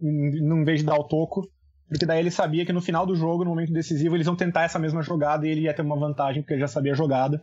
em, 0.00 0.38
em 0.38 0.64
vez 0.64 0.80
de 0.80 0.86
dar 0.86 0.96
o 0.96 1.08
toco. 1.08 1.42
Porque 1.88 2.06
daí 2.06 2.20
ele 2.20 2.30
sabia 2.30 2.66
que 2.66 2.72
no 2.72 2.82
final 2.82 3.06
do 3.06 3.16
jogo, 3.16 3.44
no 3.44 3.50
momento 3.50 3.72
decisivo, 3.72 4.14
eles 4.14 4.26
iam 4.26 4.36
tentar 4.36 4.64
essa 4.64 4.78
mesma 4.78 5.02
jogada 5.02 5.46
e 5.46 5.50
ele 5.50 5.62
ia 5.62 5.74
ter 5.74 5.82
uma 5.82 5.98
vantagem, 5.98 6.42
porque 6.42 6.54
ele 6.54 6.60
já 6.60 6.68
sabia 6.68 6.92
a 6.92 6.96
jogada. 6.96 7.42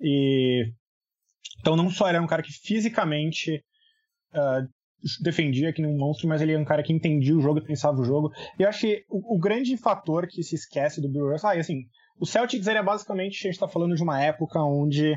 E. 0.00 0.72
Então 1.60 1.76
não 1.76 1.90
só 1.90 2.08
era 2.08 2.20
um 2.20 2.26
cara 2.26 2.42
que 2.42 2.52
fisicamente 2.52 3.62
uh, 4.34 4.66
defendia 5.20 5.72
que 5.72 5.82
nem 5.82 5.90
um 5.90 5.98
monstro, 5.98 6.28
mas 6.28 6.40
ele 6.40 6.52
era 6.52 6.60
um 6.60 6.64
cara 6.64 6.82
que 6.82 6.92
entendia 6.92 7.36
o 7.36 7.40
jogo 7.40 7.58
e 7.58 7.64
pensava 7.64 8.00
o 8.00 8.04
jogo. 8.04 8.30
E 8.58 8.62
eu 8.62 8.68
acho 8.68 8.80
que 8.80 9.04
o, 9.08 9.36
o 9.36 9.38
grande 9.38 9.76
fator 9.76 10.26
que 10.26 10.42
se 10.42 10.54
esquece 10.54 11.00
do 11.00 11.08
Bill 11.08 11.30
Russell, 11.30 11.50
ah, 11.50 11.54
assim, 11.54 11.82
o 12.18 12.26
Celtics 12.26 12.66
era 12.66 12.82
basicamente, 12.82 13.38
a 13.40 13.48
gente 13.48 13.54
está 13.54 13.68
falando 13.68 13.94
de 13.94 14.02
uma 14.02 14.22
época 14.22 14.60
onde 14.60 15.16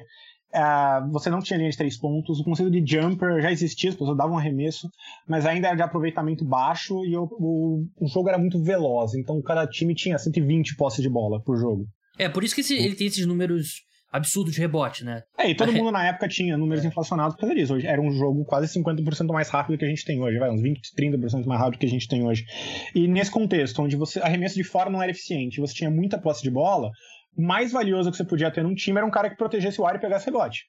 Uh, 0.54 1.12
você 1.12 1.30
não 1.30 1.42
tinha 1.42 1.58
linha 1.58 1.70
de 1.70 1.76
três 1.76 1.98
pontos, 1.98 2.40
o 2.40 2.44
conceito 2.46 2.72
de 2.72 2.82
jumper 2.90 3.42
já 3.42 3.52
existia, 3.52 3.90
as 3.90 3.96
pessoas 3.96 4.18
davam 4.18 4.36
um 4.36 4.38
arremesso, 4.38 4.88
mas 5.28 5.46
ainda 5.46 5.68
era 5.68 5.76
de 5.76 5.82
aproveitamento 5.82 6.46
baixo 6.46 7.04
e 7.04 7.18
o, 7.18 7.24
o, 7.24 7.86
o 8.00 8.08
jogo 8.08 8.30
era 8.30 8.38
muito 8.38 8.64
veloz, 8.64 9.16
então 9.16 9.42
cada 9.42 9.68
time 9.68 9.94
tinha 9.94 10.18
120 10.18 10.78
posses 10.78 11.02
de 11.02 11.10
bola 11.10 11.42
por 11.42 11.58
jogo. 11.58 11.86
É, 12.18 12.30
por 12.30 12.42
isso 12.42 12.56
que 12.56 12.62
esse, 12.62 12.74
ele 12.74 12.96
tem 12.96 13.08
esses 13.08 13.26
números 13.26 13.82
absurdos 14.16 14.54
de 14.54 14.62
rebote, 14.62 15.04
né? 15.04 15.24
É, 15.38 15.50
e 15.50 15.56
todo 15.56 15.74
mundo 15.74 15.92
na 15.92 16.08
época 16.08 16.28
tinha 16.28 16.58
números 16.58 16.84
é. 16.86 16.88
inflacionados 16.88 17.36
por 17.36 17.42
causa 17.42 17.56
disso. 17.56 17.74
Hoje 17.74 17.86
era 17.86 18.02
um 18.02 18.12
jogo 18.12 18.46
quase 18.46 18.68
50% 18.80 19.28
mais 19.28 19.50
rápido 19.50 19.78
que 19.78 19.86
a 19.86 19.88
gente 19.88 20.06
tem 20.06 20.22
hoje, 20.22 20.40
vai, 20.40 20.50
uns 20.50 20.62
20, 20.62 20.96
30% 20.96 21.46
mais 21.46 21.60
rápido 21.60 21.80
que 21.80 21.86
a 21.86 21.90
gente 21.90 22.08
tem 22.08 22.26
hoje. 22.26 22.46
E 22.94 23.08
nesse 23.08 23.30
contexto, 23.30 23.82
onde 23.82 23.96
você 23.96 24.20
arremesso 24.20 24.56
de 24.56 24.64
fora 24.64 24.90
não 24.90 25.02
era 25.02 25.12
eficiente, 25.12 25.60
você 25.60 25.74
tinha 25.74 25.92
muita 25.92 26.18
posse 26.18 26.42
de 26.42 26.50
bola, 26.50 26.90
mais 27.38 27.72
valioso 27.72 28.10
que 28.10 28.18
você 28.18 28.24
podia 28.24 28.50
ter 28.50 28.64
num 28.64 28.74
time 28.74 28.98
era 28.98 29.06
um 29.06 29.12
cara 29.12 29.30
que 29.30 29.36
protegesse 29.36 29.82
o 29.82 29.86
ar 29.86 29.96
e 29.96 30.00
pegasse 30.00 30.26
rebote. 30.26 30.64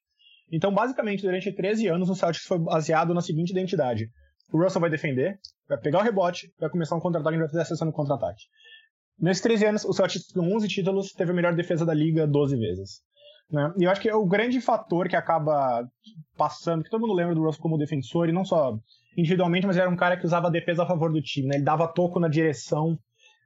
Então, 0.50 0.72
basicamente, 0.72 1.22
durante 1.22 1.52
13 1.52 1.88
anos, 1.88 2.08
o 2.08 2.14
Celtics 2.14 2.46
foi 2.46 2.58
baseado 2.58 3.12
na 3.14 3.20
seguinte 3.20 3.50
identidade. 3.50 4.08
O 4.52 4.62
Russell 4.62 4.80
vai 4.80 4.90
defender, 4.90 5.38
vai 5.68 5.78
pegar 5.78 5.98
o 5.98 6.02
rebote, 6.02 6.52
vai 6.58 6.70
começar 6.70 6.94
um 6.96 7.00
contra-ataque 7.00 7.36
e 7.36 7.38
vai 7.38 7.48
fazer 7.48 7.62
a 7.62 7.64
sessão 7.64 7.86
no 7.86 7.92
contra-ataque. 7.92 8.42
Nesses 9.18 9.42
13 9.42 9.66
anos, 9.66 9.84
o 9.84 9.92
Celtics 9.92 10.30
com 10.32 10.54
11 10.54 10.68
títulos 10.68 11.12
teve 11.12 11.30
a 11.30 11.34
melhor 11.34 11.54
defesa 11.54 11.84
da 11.84 11.94
liga 11.94 12.26
12 12.26 12.56
vezes. 12.56 13.00
Né? 13.50 13.72
E 13.78 13.84
eu 13.84 13.90
acho 13.90 14.00
que 14.00 14.12
o 14.12 14.26
grande 14.26 14.60
fator 14.60 15.08
que 15.08 15.16
acaba 15.16 15.88
passando, 16.36 16.82
que 16.82 16.90
todo 16.90 17.00
mundo 17.00 17.14
lembra 17.14 17.34
do 17.34 17.42
Russell 17.42 17.62
como 17.62 17.78
defensor, 17.78 18.28
e 18.28 18.32
não 18.32 18.44
só 18.44 18.78
individualmente, 19.16 19.66
mas 19.66 19.76
era 19.76 19.88
um 19.88 19.96
cara 19.96 20.16
que 20.16 20.26
usava 20.26 20.48
a 20.48 20.50
defesa 20.50 20.82
a 20.82 20.86
favor 20.86 21.12
do 21.12 21.22
time. 21.22 21.48
Né? 21.48 21.56
Ele 21.56 21.64
dava 21.64 21.88
toco 21.88 22.20
na 22.20 22.28
direção 22.28 22.98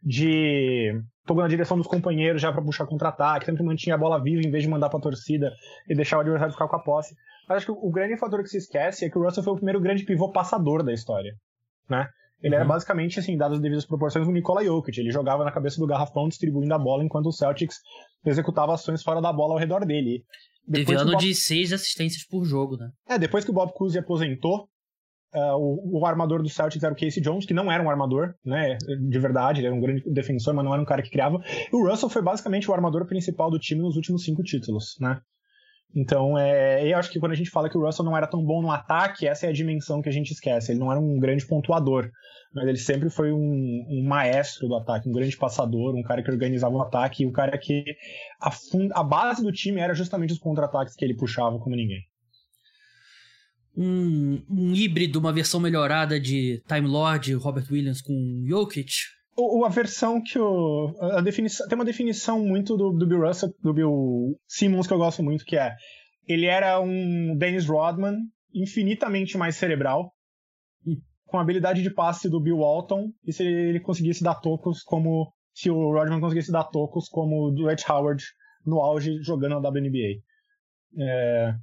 de 0.02 0.98
tocou 1.26 1.42
na 1.42 1.48
direção 1.48 1.76
dos 1.76 1.86
companheiros 1.86 2.42
já 2.42 2.50
para 2.50 2.62
puxar 2.62 2.86
contra-ataque, 2.86 3.46
sempre 3.46 3.62
mantinha 3.62 3.94
a 3.94 3.98
bola 3.98 4.20
viva 4.20 4.42
em 4.42 4.50
vez 4.50 4.64
de 4.64 4.68
mandar 4.68 4.88
para 4.88 4.98
a 4.98 5.02
torcida 5.02 5.52
e 5.88 5.94
deixar 5.94 6.16
o 6.16 6.20
adversário 6.20 6.52
ficar 6.52 6.66
com 6.66 6.76
a 6.76 6.82
posse. 6.82 7.14
Mas 7.48 7.58
acho 7.58 7.66
que 7.66 7.72
o 7.72 7.90
grande 7.90 8.16
fator 8.16 8.42
que 8.42 8.48
se 8.48 8.56
esquece 8.56 9.04
é 9.04 9.10
que 9.10 9.18
o 9.18 9.22
Russell 9.22 9.44
foi 9.44 9.52
o 9.52 9.56
primeiro 9.56 9.80
grande 9.80 10.04
pivô 10.04 10.32
passador 10.32 10.82
da 10.82 10.92
história, 10.92 11.34
né? 11.88 12.08
Ele 12.42 12.54
uhum. 12.54 12.60
era 12.60 12.68
basicamente, 12.68 13.20
assim, 13.20 13.36
dadas 13.36 13.56
as 13.56 13.62
devidas 13.62 13.84
proporções, 13.84 14.26
o 14.26 14.32
Nikola 14.32 14.64
Jokic. 14.64 14.98
Ele 14.98 15.10
jogava 15.10 15.44
na 15.44 15.52
cabeça 15.52 15.78
do 15.78 15.86
garrafão, 15.86 16.28
distribuindo 16.28 16.72
a 16.74 16.78
bola, 16.78 17.04
enquanto 17.04 17.26
o 17.26 17.32
Celtics 17.32 17.80
executava 18.24 18.74
ações 18.74 19.02
fora 19.02 19.20
da 19.20 19.32
bola 19.32 19.54
ao 19.54 19.58
redor 19.58 19.84
dele. 19.84 20.24
Teve 20.70 20.94
ano 20.94 21.12
Bob... 21.12 21.20
de 21.20 21.34
seis 21.34 21.72
assistências 21.72 22.24
por 22.24 22.44
jogo, 22.44 22.76
né? 22.76 22.90
É, 23.08 23.18
depois 23.18 23.44
que 23.44 23.50
o 23.50 23.54
Bob 23.54 23.72
Cousy 23.72 23.98
aposentou, 23.98 24.68
Uh, 25.32 25.54
o, 25.56 26.00
o, 26.00 26.06
armador 26.06 26.42
do 26.42 26.48
Celtics 26.48 26.82
era 26.82 26.92
o 26.92 26.96
Casey 26.96 27.22
Jones, 27.22 27.46
que 27.46 27.54
não 27.54 27.70
era 27.70 27.80
um 27.80 27.88
armador, 27.88 28.34
né, 28.44 28.76
de 28.76 29.18
verdade, 29.20 29.60
ele 29.60 29.68
era 29.68 29.76
um 29.76 29.80
grande 29.80 30.02
defensor, 30.10 30.52
mas 30.52 30.64
não 30.64 30.72
era 30.72 30.82
um 30.82 30.84
cara 30.84 31.02
que 31.02 31.10
criava. 31.10 31.40
E 31.72 31.76
o 31.76 31.88
Russell 31.88 32.08
foi 32.08 32.20
basicamente 32.20 32.68
o 32.68 32.74
armador 32.74 33.06
principal 33.06 33.48
do 33.48 33.56
time 33.56 33.80
nos 33.80 33.94
últimos 33.94 34.24
cinco 34.24 34.42
títulos, 34.42 34.96
né. 34.98 35.20
Então, 35.94 36.38
é, 36.38 36.86
eu 36.86 36.96
acho 36.96 37.10
que 37.10 37.18
quando 37.18 37.32
a 37.32 37.36
gente 37.36 37.50
fala 37.50 37.68
que 37.68 37.76
o 37.76 37.84
Russell 37.84 38.04
não 38.04 38.16
era 38.16 38.26
tão 38.26 38.44
bom 38.44 38.62
no 38.62 38.70
ataque, 38.70 39.26
essa 39.26 39.46
é 39.46 39.48
a 39.48 39.52
dimensão 39.52 40.00
que 40.00 40.08
a 40.08 40.12
gente 40.12 40.32
esquece. 40.32 40.70
Ele 40.70 40.78
não 40.78 40.90
era 40.90 41.00
um 41.00 41.18
grande 41.18 41.44
pontuador, 41.44 42.08
mas 42.54 42.66
ele 42.68 42.78
sempre 42.78 43.10
foi 43.10 43.32
um, 43.32 43.86
um 43.88 44.04
maestro 44.06 44.68
do 44.68 44.76
ataque, 44.76 45.08
um 45.08 45.12
grande 45.12 45.36
passador, 45.36 45.94
um 45.96 46.02
cara 46.02 46.22
que 46.22 46.30
organizava 46.30 46.74
o 46.74 46.82
ataque, 46.82 47.24
e 47.24 47.26
o 47.26 47.32
cara 47.32 47.58
que 47.58 47.84
a, 48.40 48.50
fund, 48.52 48.90
a 48.94 49.02
base 49.02 49.42
do 49.42 49.50
time 49.50 49.80
era 49.80 49.94
justamente 49.94 50.32
os 50.32 50.38
contra-ataques 50.38 50.94
que 50.94 51.04
ele 51.04 51.16
puxava 51.16 51.58
como 51.58 51.74
ninguém. 51.74 52.02
um, 53.76 54.42
um 54.48 54.74
híbrido, 54.74 55.18
uma 55.18 55.32
versão 55.32 55.58
melhorada 55.58 56.20
de 56.20 56.62
Time 56.68 56.86
Lord 56.86 57.34
Robert 57.34 57.66
Williams 57.70 58.00
com 58.00 58.44
Jokic? 58.46 58.92
O, 59.36 59.64
a 59.64 59.68
versão 59.68 60.20
que 60.22 60.38
o. 60.38 60.94
A 61.00 61.20
definição, 61.20 61.66
tem 61.68 61.76
uma 61.76 61.84
definição 61.84 62.44
muito 62.44 62.76
do, 62.76 62.92
do 62.92 63.06
Bill 63.06 63.26
Russell, 63.26 63.54
do 63.62 63.72
Bill 63.72 64.38
Simmons, 64.46 64.86
que 64.86 64.92
eu 64.92 64.98
gosto 64.98 65.22
muito, 65.22 65.44
que 65.44 65.56
é. 65.56 65.74
Ele 66.26 66.46
era 66.46 66.80
um 66.80 67.36
Dennis 67.36 67.66
Rodman 67.66 68.16
infinitamente 68.54 69.38
mais 69.38 69.56
cerebral, 69.56 70.12
hum. 70.86 70.96
com 71.26 71.38
a 71.38 71.42
habilidade 71.42 71.82
de 71.82 71.92
passe 71.92 72.28
do 72.28 72.40
Bill 72.40 72.58
Walton, 72.58 73.10
e 73.24 73.32
se 73.32 73.42
ele, 73.42 73.70
ele 73.70 73.80
conseguisse 73.80 74.22
dar 74.22 74.34
tocos 74.34 74.82
como. 74.82 75.32
Se 75.54 75.70
o 75.70 75.92
Rodman 75.92 76.20
conseguisse 76.20 76.52
dar 76.52 76.64
tocos 76.64 77.08
como 77.08 77.48
o 77.48 77.50
Dwight 77.50 77.84
Howard 77.90 78.22
no 78.64 78.80
auge 78.80 79.22
jogando 79.22 79.60
na 79.60 79.68
WNBA. 79.68 80.20
É, 80.98 81.54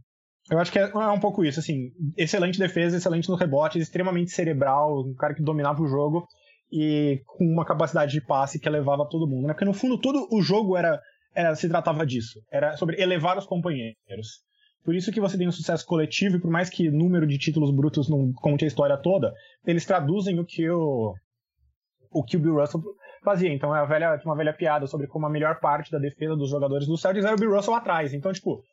eu 0.49 0.59
acho 0.59 0.71
que 0.71 0.79
é, 0.79 0.83
é, 0.83 1.09
um 1.09 1.19
pouco 1.19 1.43
isso, 1.43 1.59
assim, 1.59 1.91
excelente 2.15 2.57
defesa, 2.57 2.97
excelente 2.97 3.29
no 3.29 3.35
rebote, 3.35 3.79
extremamente 3.79 4.31
cerebral, 4.31 5.05
um 5.05 5.13
cara 5.13 5.33
que 5.33 5.43
dominava 5.43 5.81
o 5.81 5.87
jogo 5.87 6.27
e 6.71 7.21
com 7.25 7.45
uma 7.45 7.65
capacidade 7.65 8.11
de 8.11 8.21
passe 8.21 8.59
que 8.59 8.67
elevava 8.67 9.07
todo 9.07 9.27
mundo, 9.27 9.47
né? 9.47 9.53
Porque 9.53 9.65
no 9.65 9.73
fundo 9.73 9.97
todo 9.97 10.27
o 10.31 10.41
jogo 10.41 10.75
era, 10.75 10.99
era 11.33 11.55
se 11.55 11.69
tratava 11.69 12.05
disso, 12.05 12.39
era 12.51 12.75
sobre 12.75 13.01
elevar 13.01 13.37
os 13.37 13.45
companheiros. 13.45 14.45
Por 14.83 14.95
isso 14.95 15.11
que 15.11 15.19
você 15.19 15.37
tem 15.37 15.47
um 15.47 15.51
sucesso 15.51 15.85
coletivo 15.85 16.37
e 16.37 16.41
por 16.41 16.49
mais 16.49 16.69
que 16.69 16.89
número 16.89 17.27
de 17.27 17.37
títulos 17.37 17.71
brutos 17.75 18.09
não 18.09 18.31
conte 18.33 18.63
a 18.63 18.67
história 18.67 18.97
toda, 18.97 19.33
eles 19.65 19.85
traduzem 19.85 20.39
o 20.39 20.45
que 20.45 20.69
o 20.69 21.13
o 22.09 22.23
que 22.23 22.37
o 22.37 22.39
Bill 22.39 22.55
Russell 22.55 22.81
fazia. 23.23 23.53
Então 23.53 23.75
é 23.75 23.81
uma 23.81 23.87
velha, 23.87 24.19
uma 24.25 24.35
velha 24.35 24.53
piada 24.53 24.87
sobre 24.87 25.07
como 25.07 25.25
a 25.25 25.29
melhor 25.29 25.59
parte 25.59 25.91
da 25.91 25.99
defesa 25.99 26.35
dos 26.35 26.49
jogadores 26.49 26.87
do 26.87 26.97
Celtics 26.97 27.25
era 27.25 27.35
o 27.35 27.39
Bill 27.39 27.53
Russell 27.53 27.75
atrás. 27.75 28.13
Então, 28.13 28.31
tipo, 28.31 28.63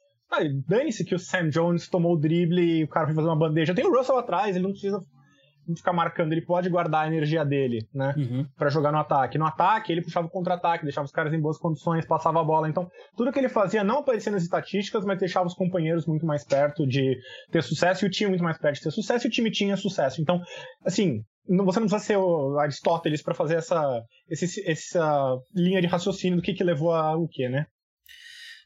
dane-se 0.69 1.05
que 1.05 1.15
o 1.15 1.19
Sam 1.19 1.49
Jones 1.49 1.89
tomou 1.89 2.15
o 2.15 2.19
drible 2.19 2.61
e 2.61 2.85
o 2.85 2.89
cara 2.89 3.07
foi 3.07 3.15
fazer 3.15 3.29
uma 3.29 3.39
bandeja. 3.39 3.75
Tem 3.75 3.87
o 3.87 3.97
Russell 3.97 4.19
atrás, 4.19 4.55
ele 4.55 4.65
não 4.65 4.71
precisa 4.71 5.01
ficar 5.77 5.93
marcando, 5.93 6.33
ele 6.33 6.45
pode 6.45 6.69
guardar 6.69 7.05
a 7.05 7.07
energia 7.07 7.45
dele, 7.45 7.87
né? 7.93 8.15
Uhum. 8.17 8.47
para 8.57 8.69
jogar 8.69 8.93
no 8.93 8.99
ataque. 8.99 9.39
No 9.39 9.47
ataque, 9.47 9.93
ele 9.93 10.03
puxava 10.03 10.27
o 10.27 10.31
contra-ataque, 10.31 10.85
deixava 10.85 11.05
os 11.05 11.13
caras 11.13 11.33
em 11.33 11.41
boas 11.41 11.59
condições, 11.59 12.07
passava 12.07 12.41
a 12.41 12.45
bola. 12.45 12.69
Então, 12.69 12.89
tudo 13.17 13.33
que 13.33 13.39
ele 13.39 13.49
fazia 13.49 13.85
não 13.85 13.99
aparecia 13.99 14.33
nas 14.33 14.43
estatísticas, 14.43 15.05
mas 15.05 15.19
deixava 15.19 15.47
os 15.47 15.55
companheiros 15.55 16.07
muito 16.07 16.27
mais 16.27 16.45
perto 16.45 16.87
de 16.87 17.17
ter 17.51 17.63
sucesso 17.63 18.05
e 18.05 18.09
o 18.09 18.11
time 18.11 18.31
muito 18.31 18.45
mais 18.45 18.59
perto 18.59 18.77
de 18.77 18.83
ter 18.83 18.91
sucesso 18.91 19.27
e 19.27 19.29
o 19.29 19.31
time 19.31 19.51
tinha 19.51 19.77
sucesso. 19.77 20.21
Então, 20.21 20.41
assim, 20.85 21.23
você 21.47 21.81
não 21.81 21.87
precisa 21.87 21.99
ser 21.99 22.17
o 22.17 22.59
Aristóteles 22.59 23.23
para 23.23 23.35
fazer 23.35 23.57
essa, 23.57 24.03
esse, 24.29 24.69
essa 24.69 25.37
linha 25.55 25.81
de 25.81 25.87
raciocínio 25.87 26.37
do 26.37 26.43
que, 26.43 26.55
que 26.55 26.65
levou 26.65 26.93
a 26.93 27.17
o 27.17 27.29
quê, 27.29 27.49
né? 27.49 27.67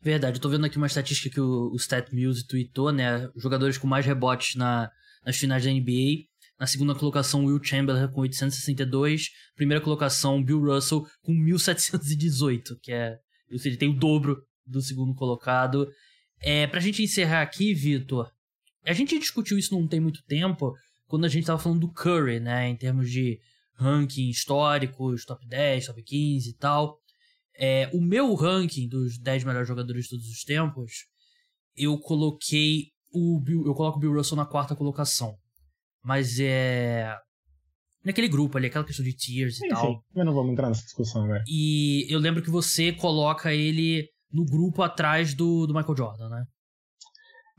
Verdade, 0.00 0.37
eu 0.37 0.40
tô 0.40 0.48
vendo 0.48 0.64
aqui 0.64 0.76
uma 0.76 0.87
estatística 0.87 1.28
que 1.28 1.40
o, 1.40 1.72
o 1.72 1.76
StatMuse 1.76 2.46
tweetou, 2.46 2.92
né? 2.92 3.28
Jogadores 3.37 3.76
com 3.76 3.87
mais 3.87 4.06
rebotes 4.06 4.54
na, 4.54 4.90
nas 5.24 5.37
finais 5.37 5.64
da 5.64 5.70
NBA. 5.72 6.28
Na 6.59 6.66
segunda 6.66 6.94
colocação, 6.94 7.44
Will 7.44 7.62
Chamberlain 7.62 8.09
com 8.09 8.21
862. 8.21 9.31
Primeira 9.55 9.83
colocação, 9.83 10.42
Bill 10.42 10.61
Russell 10.61 11.07
com 11.23 11.33
1718, 11.33 12.79
que 12.81 12.92
é. 12.92 13.18
Ou 13.51 13.59
seja, 13.59 13.79
tem 13.79 13.88
o 13.88 13.97
dobro 13.97 14.42
do 14.66 14.83
segundo 14.83 15.14
colocado. 15.14 15.88
É, 16.40 16.66
pra 16.66 16.81
gente 16.81 17.03
encerrar 17.03 17.42
aqui, 17.42 17.73
Vitor, 17.73 18.31
a 18.85 18.92
gente 18.92 19.18
discutiu 19.18 19.59
isso 19.59 19.75
não 19.75 19.87
tem 19.87 20.01
muito 20.01 20.23
tempo, 20.25 20.75
quando 21.07 21.25
a 21.25 21.29
gente 21.29 21.47
tava 21.47 21.59
falando 21.59 21.81
do 21.81 21.92
Curry, 21.92 22.40
né? 22.40 22.68
Em 22.68 22.77
termos 22.77 23.11
de 23.11 23.38
ranking 23.75 24.29
históricos, 24.29 25.25
top 25.25 25.47
10, 25.47 25.87
top 25.87 26.03
15 26.03 26.51
e 26.51 26.55
tal. 26.55 26.99
É, 27.57 27.90
o 27.92 28.01
meu 28.01 28.35
ranking 28.35 28.88
dos 28.88 29.18
10 29.18 29.44
melhores 29.44 29.66
jogadores 29.66 30.05
de 30.05 30.11
todos 30.11 30.29
os 30.29 30.44
tempos, 30.44 31.07
eu 31.77 31.99
coloquei 31.99 32.88
o 33.12 33.40
Bill, 33.40 33.66
eu 33.66 33.75
coloco 33.75 33.99
o 33.99 34.01
Bill 34.01 34.14
Russell 34.14 34.37
na 34.37 34.47
quarta 34.47 34.77
colocação. 34.77 35.37
Mas 36.09 36.40
é 36.40 37.14
naquele 38.03 38.29
grupo 38.29 38.57
ali, 38.57 38.68
aquela 38.68 38.87
questão 38.87 39.05
de 39.05 39.12
tiers 39.12 39.59
sim, 39.59 39.66
e 39.66 39.68
tal. 39.68 39.92
Sim, 39.92 39.99
eu 40.16 40.25
não 40.25 40.33
vou 40.33 40.51
entrar 40.51 40.68
nessa 40.68 40.83
discussão 40.83 41.25
agora. 41.25 41.44
E 41.47 42.07
eu 42.09 42.18
lembro 42.18 42.42
que 42.42 42.49
você 42.49 42.94
coloca 42.94 43.53
ele 43.53 44.09
no 44.33 44.47
grupo 44.47 44.81
atrás 44.81 45.35
do, 45.35 45.66
do 45.66 45.75
Michael 45.75 45.97
Jordan, 45.99 46.31
né? 46.31 46.44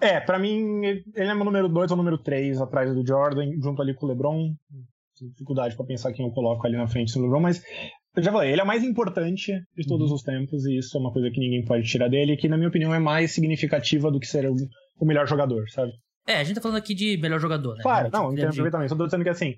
É, 0.02 0.20
para 0.20 0.40
mim, 0.40 0.82
ele 0.84 1.06
é 1.14 1.36
meu 1.36 1.46
número 1.46 1.70
2 1.70 1.92
ou 1.92 1.98
número 1.98 2.18
3 2.18 2.60
atrás 2.60 2.92
do 2.92 3.06
Jordan, 3.06 3.52
junto 3.62 3.84
ali 3.84 3.94
com 3.94 4.08
o 4.08 4.10
LeBron. 4.10 4.56
Dificuldade 5.22 5.76
para 5.76 5.86
pensar 5.86 6.12
quem 6.12 6.26
eu 6.26 6.32
coloco 6.32 6.66
ali 6.66 6.76
na 6.76 6.88
frente 6.88 7.14
do 7.14 7.22
LeBron, 7.22 7.42
mas 7.42 7.62
eu 8.16 8.24
já 8.24 8.32
falei, 8.32 8.52
ele 8.52 8.62
é 8.62 8.64
o 8.64 8.68
mais 8.68 8.84
importante 8.84 9.54
de 9.78 9.86
todos 9.86 10.10
uhum. 10.10 10.16
os 10.16 10.24
tempos, 10.24 10.66
e 10.66 10.80
isso 10.80 10.98
é 10.98 11.00
uma 11.00 11.14
coisa 11.14 11.30
que 11.30 11.40
ninguém 11.40 11.64
pode 11.64 11.88
tirar 11.88 12.08
dele, 12.08 12.36
que 12.36 12.48
na 12.48 12.58
minha 12.58 12.70
opinião 12.70 12.96
é 12.96 13.00
mais 13.00 13.32
significativa 13.32 14.10
do 14.10 14.20
que 14.20 14.26
ser 14.26 14.50
o, 14.50 14.56
o 15.00 15.06
melhor 15.06 15.28
jogador, 15.28 15.70
sabe? 15.70 15.92
É, 16.30 16.38
a 16.38 16.44
gente 16.44 16.56
tá 16.56 16.62
falando 16.62 16.78
aqui 16.78 16.94
de 16.94 17.18
melhor 17.18 17.40
jogador, 17.40 17.76
né? 17.76 17.82
Claro, 17.82 18.10
não, 18.12 18.32
entendo 18.32 18.54
perfeitamente. 18.54 18.90
Só 18.90 18.96
tô 18.96 19.06
dizendo 19.06 19.24
que 19.24 19.30
assim, 19.30 19.56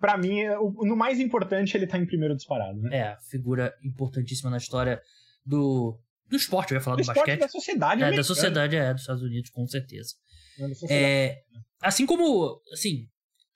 pra 0.00 0.16
mim, 0.16 0.42
no 0.80 0.96
mais 0.96 1.20
importante, 1.20 1.76
ele 1.76 1.86
tá 1.86 1.96
em 1.96 2.04
primeiro 2.04 2.34
disparado, 2.34 2.80
né? 2.80 2.96
É, 2.96 3.18
figura 3.30 3.72
importantíssima 3.84 4.50
na 4.50 4.56
história 4.56 5.00
do, 5.46 5.96
do 6.28 6.34
esporte, 6.36 6.72
eu 6.72 6.76
ia 6.76 6.80
falar 6.80 6.96
do, 6.96 7.02
do 7.02 7.06
basquete. 7.06 7.38
da 7.38 7.48
sociedade, 7.48 8.02
É, 8.02 8.10
da 8.10 8.24
sociedade, 8.24 8.74
é, 8.74 8.92
dos 8.92 9.02
Estados 9.02 9.22
Unidos, 9.22 9.50
com 9.50 9.64
certeza. 9.68 10.14
É, 10.90 11.38
assim 11.80 12.04
como, 12.04 12.60
assim, 12.72 13.06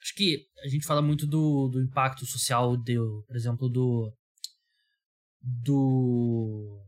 acho 0.00 0.14
que 0.14 0.46
a 0.64 0.68
gente 0.68 0.86
fala 0.86 1.02
muito 1.02 1.26
do, 1.26 1.66
do 1.68 1.82
impacto 1.82 2.24
social, 2.24 2.76
do, 2.76 3.24
por 3.26 3.34
exemplo, 3.36 3.68
do 3.68 4.12
do 5.42 6.80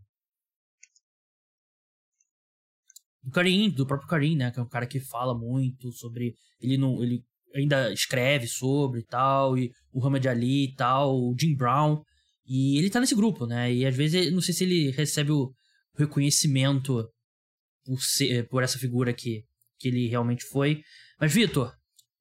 do 3.24 3.30
Karim, 3.30 3.70
do 3.70 3.86
próprio 3.86 4.08
Karim, 4.08 4.36
né, 4.36 4.50
que 4.50 4.60
é 4.60 4.62
um 4.62 4.68
cara 4.68 4.86
que 4.86 5.00
fala 5.00 5.36
muito 5.36 5.90
sobre 5.92 6.34
ele 6.60 6.76
não 6.76 7.02
ele 7.02 7.24
ainda 7.54 7.92
escreve 7.92 8.46
sobre 8.46 9.00
e 9.00 9.04
tal 9.04 9.56
e 9.56 9.72
o 9.92 10.04
Hamid 10.04 10.28
Ali 10.28 10.64
e 10.64 10.74
tal, 10.74 11.16
o 11.16 11.34
Jim 11.38 11.56
Brown 11.56 12.02
e 12.46 12.78
ele 12.78 12.90
tá 12.90 13.00
nesse 13.00 13.14
grupo, 13.14 13.46
né? 13.46 13.72
E 13.72 13.86
às 13.86 13.96
vezes 13.96 14.30
não 14.32 14.42
sei 14.42 14.52
se 14.52 14.64
ele 14.64 14.90
recebe 14.90 15.32
o 15.32 15.52
reconhecimento 15.96 17.08
por 17.84 18.00
ser, 18.02 18.46
por 18.48 18.62
essa 18.62 18.78
figura 18.78 19.12
que 19.12 19.44
que 19.78 19.88
ele 19.88 20.08
realmente 20.08 20.44
foi. 20.44 20.82
Mas 21.20 21.32
Vitor, 21.32 21.72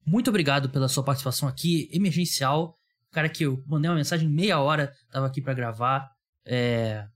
muito 0.06 0.28
obrigado 0.28 0.68
pela 0.70 0.88
sua 0.88 1.04
participação 1.04 1.48
aqui, 1.48 1.88
emergencial. 1.92 2.76
Cara 3.10 3.28
que 3.28 3.44
eu 3.44 3.62
mandei 3.66 3.90
uma 3.90 3.96
mensagem 3.96 4.28
meia 4.28 4.60
hora, 4.60 4.92
tava 5.10 5.26
aqui 5.26 5.40
para 5.40 5.54
gravar. 5.54 6.08
É... 6.44 7.06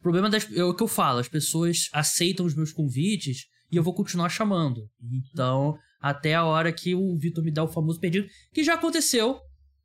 O 0.00 0.02
problema 0.02 0.30
das... 0.30 0.50
é 0.56 0.64
o 0.64 0.74
que 0.74 0.82
eu 0.82 0.88
falo, 0.88 1.18
as 1.18 1.28
pessoas 1.28 1.90
aceitam 1.92 2.46
os 2.46 2.54
meus 2.54 2.72
convites 2.72 3.44
e 3.70 3.76
eu 3.76 3.82
vou 3.82 3.94
continuar 3.94 4.30
chamando. 4.30 4.88
Então, 5.30 5.76
até 6.00 6.34
a 6.34 6.44
hora 6.44 6.72
que 6.72 6.94
o 6.94 7.16
Vitor 7.18 7.44
me 7.44 7.50
dá 7.50 7.62
o 7.62 7.68
famoso 7.68 8.00
pedido, 8.00 8.26
que 8.52 8.64
já 8.64 8.74
aconteceu. 8.74 9.38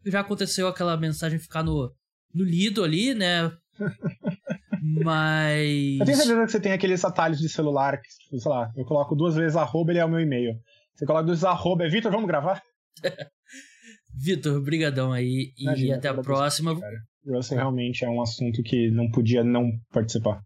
Já 0.05 0.21
aconteceu 0.21 0.67
aquela 0.67 0.95
mensagem 0.95 1.37
ficar 1.37 1.63
no, 1.63 1.91
no 2.33 2.43
lido 2.45 2.83
ali, 2.83 3.13
né? 3.13 3.51
Mas. 5.03 5.99
Eu 5.99 6.05
tenho 6.05 6.17
certeza 6.17 6.45
que 6.45 6.51
você 6.51 6.59
tem 6.59 6.71
aqueles 6.71 7.03
atalhos 7.03 7.39
de 7.39 7.49
celular 7.49 7.99
que, 7.99 8.07
tipo, 8.07 8.39
sei 8.39 8.51
lá, 8.51 8.71
eu 8.77 8.85
coloco 8.85 9.15
duas 9.15 9.35
vezes 9.35 9.57
arroba, 9.57 9.91
ele 9.91 9.99
é 9.99 10.05
o 10.05 10.09
meu 10.09 10.21
e-mail. 10.21 10.53
Você 10.93 11.05
coloca 11.05 11.25
duas 11.25 11.39
vezes 11.39 11.45
arroba, 11.45 11.83
é 11.83 11.89
Vitor, 11.89 12.11
vamos 12.11 12.27
gravar? 12.27 12.61
Vitor, 14.17 14.61
brigadão 14.61 15.11
aí 15.11 15.51
Imagina, 15.57 15.89
e 15.89 15.97
até 15.97 16.07
a 16.07 16.13
próxima. 16.13 16.79
Russell 17.25 17.57
realmente 17.57 18.05
é 18.05 18.09
um 18.09 18.21
assunto 18.21 18.61
que 18.63 18.89
não 18.91 19.09
podia 19.09 19.43
não 19.43 19.71
participar. 19.91 20.41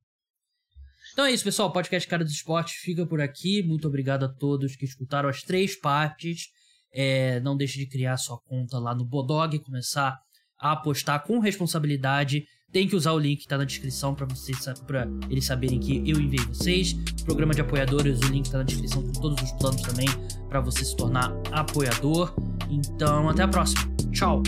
Então 1.13 1.25
é 1.25 1.31
isso, 1.31 1.43
pessoal. 1.43 1.69
O 1.69 1.73
podcast 1.73 2.07
Cara 2.07 2.23
dos 2.23 2.33
Esportes 2.33 2.75
fica 2.75 3.05
por 3.05 3.19
aqui. 3.19 3.63
Muito 3.63 3.87
obrigado 3.87 4.25
a 4.25 4.29
todos 4.29 4.75
que 4.75 4.85
escutaram 4.85 5.27
as 5.27 5.41
três 5.41 5.79
partes. 5.79 6.47
É, 6.93 7.39
não 7.41 7.55
deixe 7.57 7.77
de 7.77 7.87
criar 7.87 8.17
sua 8.17 8.39
conta 8.39 8.79
lá 8.79 8.95
no 8.95 9.05
Bodog, 9.05 9.57
começar 9.59 10.17
a 10.59 10.71
apostar 10.71 11.23
com 11.25 11.39
responsabilidade. 11.39 12.45
Tem 12.71 12.87
que 12.87 12.95
usar 12.95 13.13
o 13.13 13.19
link 13.19 13.37
que 13.37 13.43
está 13.45 13.57
na 13.57 13.63
descrição 13.63 14.13
para 14.13 14.27
vocês 14.27 14.59
para 14.85 15.07
eles 15.29 15.45
saberem 15.45 15.79
que 15.79 15.97
eu 16.09 16.19
enviei 16.19 16.45
vocês. 16.45 16.93
Programa 17.25 17.53
de 17.53 17.61
apoiadores, 17.61 18.19
o 18.19 18.31
link 18.31 18.45
está 18.45 18.59
na 18.59 18.63
descrição 18.63 19.01
com 19.01 19.11
todos 19.13 19.41
os 19.41 19.51
planos 19.53 19.81
também 19.81 20.07
para 20.47 20.61
você 20.61 20.85
se 20.85 20.95
tornar 20.95 21.33
apoiador. 21.51 22.35
Então, 22.69 23.27
até 23.27 23.41
a 23.41 23.47
próxima. 23.47 23.81
Tchau. 24.11 24.43